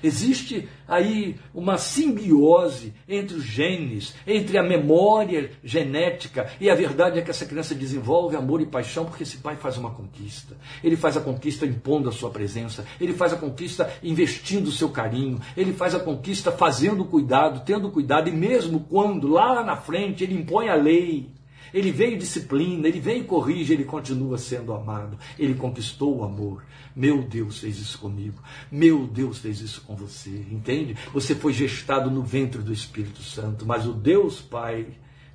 [0.03, 7.21] Existe aí uma simbiose entre os genes, entre a memória genética, e a verdade é
[7.21, 10.55] que essa criança desenvolve amor e paixão porque esse pai faz uma conquista.
[10.83, 14.89] Ele faz a conquista impondo a sua presença, ele faz a conquista investindo o seu
[14.89, 20.23] carinho, ele faz a conquista fazendo cuidado, tendo cuidado, e mesmo quando lá na frente
[20.23, 21.29] ele impõe a lei,
[21.73, 25.17] ele veio disciplina, ele veio corrige, ele continua sendo amado.
[25.37, 26.63] Ele conquistou o amor.
[26.95, 28.41] Meu Deus fez isso comigo.
[28.71, 30.45] Meu Deus fez isso com você.
[30.51, 30.95] Entende?
[31.13, 34.87] Você foi gestado no ventre do Espírito Santo, mas o Deus Pai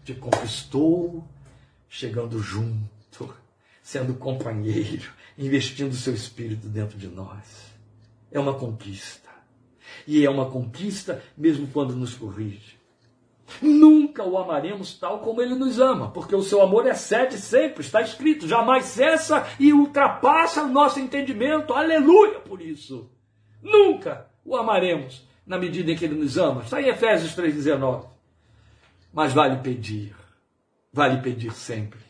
[0.04, 1.26] te conquistou
[1.88, 3.34] chegando junto,
[3.82, 7.72] sendo companheiro, investindo seu espírito dentro de nós.
[8.30, 9.30] É uma conquista.
[10.06, 12.76] E é uma conquista mesmo quando nos corrige.
[13.60, 18.00] Nunca o amaremos tal como ele nos ama, porque o seu amor excede sempre, está
[18.00, 21.72] escrito, jamais cessa e ultrapassa o nosso entendimento.
[21.72, 23.10] Aleluia por isso.
[23.62, 26.62] Nunca o amaremos na medida em que ele nos ama.
[26.62, 28.06] Está em Efésios 3,19.
[29.12, 30.14] Mas vale pedir,
[30.92, 32.00] vale pedir sempre.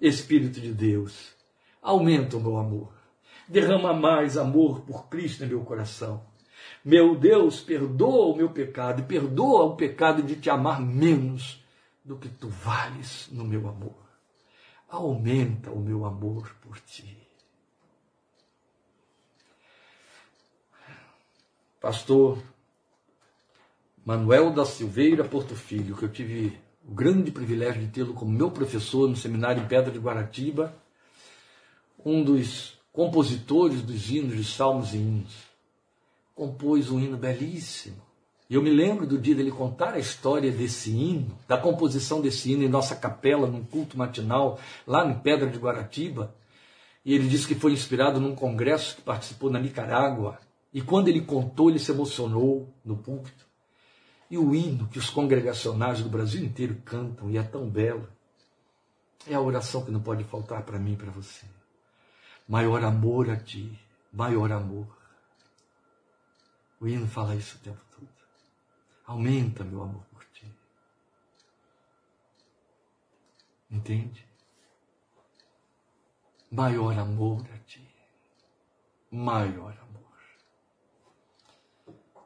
[0.00, 1.34] Espírito de Deus,
[1.80, 2.92] aumenta o meu amor.
[3.48, 6.31] Derrama mais amor por Cristo em meu coração
[6.84, 11.62] meu Deus, perdoa o meu pecado e perdoa o pecado de te amar menos
[12.04, 14.02] do que tu vales no meu amor.
[14.88, 17.16] Aumenta o meu amor por ti.
[21.80, 22.38] Pastor
[24.04, 28.50] Manuel da Silveira Porto Filho, que eu tive o grande privilégio de tê-lo como meu
[28.50, 30.74] professor no seminário em Pedra de Guaratiba,
[32.04, 35.51] um dos compositores dos hinos de salmos e hinos
[36.34, 38.00] compôs um hino belíssimo.
[38.48, 42.52] E eu me lembro do dia dele contar a história desse hino, da composição desse
[42.52, 46.34] hino em nossa capela, num culto matinal, lá em Pedra de Guaratiba.
[47.04, 50.38] E ele disse que foi inspirado num congresso que participou na Nicarágua.
[50.72, 53.46] E quando ele contou, ele se emocionou no púlpito.
[54.30, 58.08] E o hino que os congregacionais do Brasil inteiro cantam, e é tão belo,
[59.26, 61.46] é a oração que não pode faltar para mim e para você.
[62.48, 63.78] Maior amor a ti,
[64.12, 65.01] maior amor
[66.82, 68.08] o hino fala isso o tempo todo.
[69.06, 70.44] Aumenta meu amor por ti.
[73.70, 74.26] Entende?
[76.50, 77.86] Maior amor a ti.
[79.12, 80.18] Maior amor.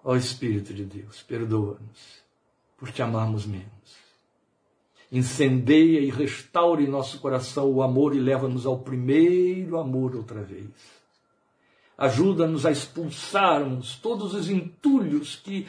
[0.03, 2.25] Ó Espírito de Deus, perdoa-nos
[2.79, 4.07] por te amarmos menos.
[5.13, 10.96] Incendeia e restaure em nosso coração o amor e leva-nos ao primeiro amor outra vez
[11.99, 15.67] Ajuda-nos a expulsarmos todos os entulhos que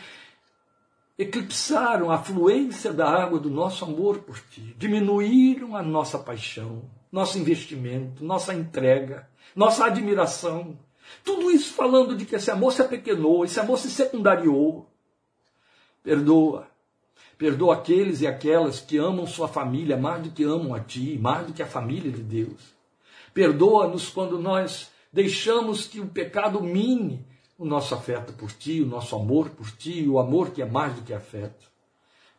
[1.17, 7.39] eclipsaram a fluência da água do nosso amor por ti, diminuíram a nossa paixão, nosso
[7.39, 10.77] investimento, nossa entrega, nossa admiração.
[11.23, 14.85] Tudo isso falando de que esse amor se apequenou, esse amor se secundariou.
[16.03, 16.67] Perdoa.
[17.37, 21.47] Perdoa aqueles e aquelas que amam sua família mais do que amam a ti, mais
[21.47, 22.75] do que a família de Deus.
[23.33, 27.25] Perdoa-nos quando nós deixamos que o pecado mine
[27.57, 30.93] o nosso afeto por ti, o nosso amor por ti, o amor que é mais
[30.93, 31.65] do que afeto.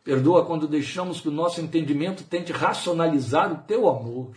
[0.01, 4.33] Perdoa quando deixamos que o nosso entendimento tente racionalizar o teu amor,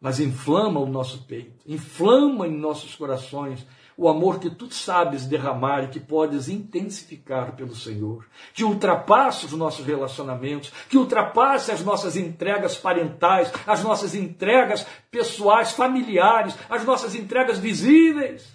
[0.00, 3.66] mas inflama o nosso peito, inflama em nossos corações
[3.96, 9.52] o amor que tu sabes derramar e que podes intensificar pelo Senhor, que ultrapasse os
[9.52, 17.14] nossos relacionamentos, que ultrapasse as nossas entregas parentais, as nossas entregas pessoais, familiares, as nossas
[17.14, 18.52] entregas visíveis,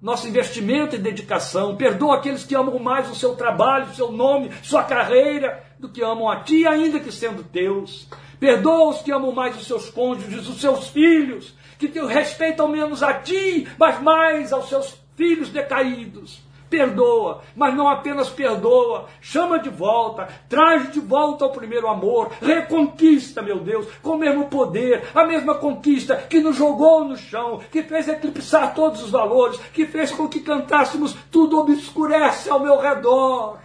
[0.00, 1.76] nosso investimento e dedicação.
[1.76, 6.02] Perdoa aqueles que amam mais o seu trabalho, o seu nome, sua carreira, do que
[6.02, 8.08] amam a ti, ainda que sendo teus.
[8.38, 13.02] Perdoa os que amam mais os seus cônjuges, os seus filhos, que te respeitam menos
[13.02, 16.40] a ti, mas mais aos seus filhos decaídos.
[16.70, 23.40] Perdoa, mas não apenas perdoa, chama de volta, traz de volta ao primeiro amor, reconquista,
[23.40, 27.82] meu Deus, com o mesmo poder, a mesma conquista que nos jogou no chão, que
[27.82, 33.58] fez eclipsar todos os valores, que fez com que cantássemos tudo obscurece ao meu redor.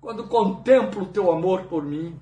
[0.00, 2.14] Quando contemplo o teu amor por mim,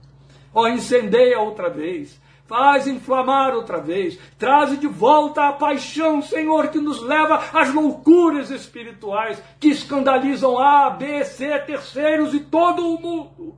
[0.56, 4.18] ó, incendeia outra vez, Faz inflamar outra vez.
[4.38, 10.90] Traze de volta a paixão, Senhor, que nos leva às loucuras espirituais que escandalizam A,
[10.90, 13.56] B, C, terceiros e todo o mundo.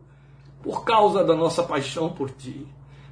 [0.62, 2.66] Por causa da nossa paixão por Ti.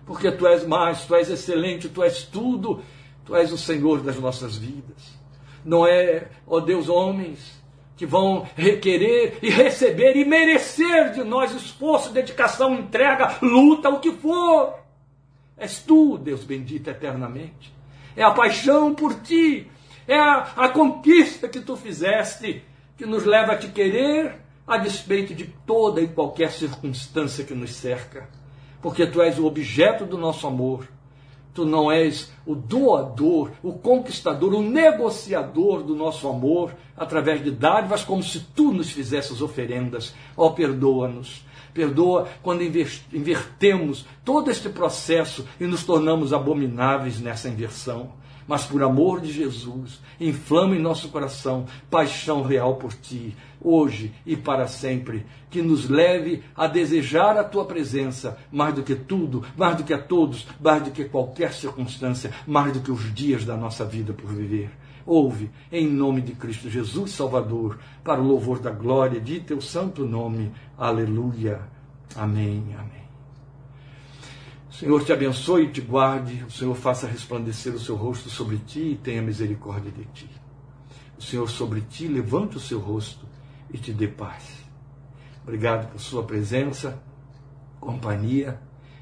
[0.06, 2.80] Porque Tu és mais, Tu és excelente, Tu és tudo.
[3.26, 5.18] Tu és o Senhor das nossas vidas.
[5.62, 7.62] Não é, ó Deus, homens
[7.96, 14.12] que vão requerer e receber e merecer de nós esforço, dedicação, entrega, luta, o que
[14.12, 14.86] for
[15.56, 17.72] És tu, Deus bendito eternamente.
[18.14, 19.70] É a paixão por ti,
[20.06, 22.62] é a, a conquista que tu fizeste,
[22.96, 24.36] que nos leva a te querer
[24.66, 28.28] a despeito de toda e qualquer circunstância que nos cerca.
[28.82, 30.86] Porque tu és o objeto do nosso amor.
[31.56, 38.04] Tu não és o doador, o conquistador, o negociador do nosso amor através de dádivas,
[38.04, 40.14] como se tu nos fizesses oferendas.
[40.36, 41.44] Ó, oh, perdoa-nos
[41.76, 48.12] Perdoa quando invertemos todo este processo e nos tornamos abomináveis nessa inversão.
[48.48, 54.36] Mas por amor de Jesus, inflama em nosso coração paixão real por ti, hoje e
[54.36, 59.76] para sempre, que nos leve a desejar a tua presença mais do que tudo, mais
[59.76, 63.56] do que a todos, mais do que qualquer circunstância, mais do que os dias da
[63.56, 64.70] nossa vida por viver.
[65.06, 70.04] Ouve, em nome de Cristo Jesus Salvador, para o louvor da glória de teu santo
[70.04, 70.50] nome.
[70.76, 71.60] Aleluia.
[72.16, 72.74] Amém.
[72.76, 73.06] Amém.
[74.68, 76.44] O Senhor te abençoe e te guarde.
[76.46, 80.28] O Senhor faça resplandecer o seu rosto sobre ti e tenha misericórdia de ti.
[81.16, 83.25] O Senhor sobre ti levante o seu rosto
[83.76, 84.64] e te dê paz.
[85.42, 86.98] Obrigado por sua presença,
[87.78, 88.58] companhia.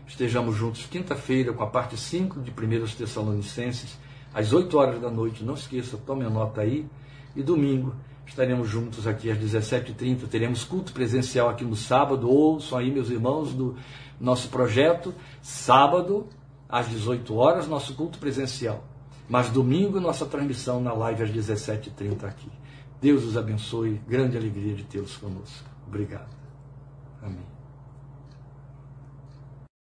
[0.06, 3.96] Estejamos juntos quinta-feira com a parte 5 de 1 Tessalonicenses
[4.34, 5.44] às 8 horas da noite.
[5.44, 6.86] Não esqueça, tome nota aí.
[7.34, 7.94] E domingo
[8.26, 10.28] estaremos juntos aqui às 17h30.
[10.28, 12.28] Teremos culto presencial aqui no sábado.
[12.28, 13.76] Ouçam aí, meus irmãos, do
[14.20, 15.14] nosso projeto.
[15.40, 16.26] Sábado,
[16.68, 18.84] às 18 horas, nosso culto presencial.
[19.28, 22.63] Mas domingo, nossa transmissão na live às 17h30 aqui.
[23.04, 24.00] Deus os abençoe.
[24.08, 25.68] Grande alegria de tê-los conosco.
[25.86, 26.43] Obrigado.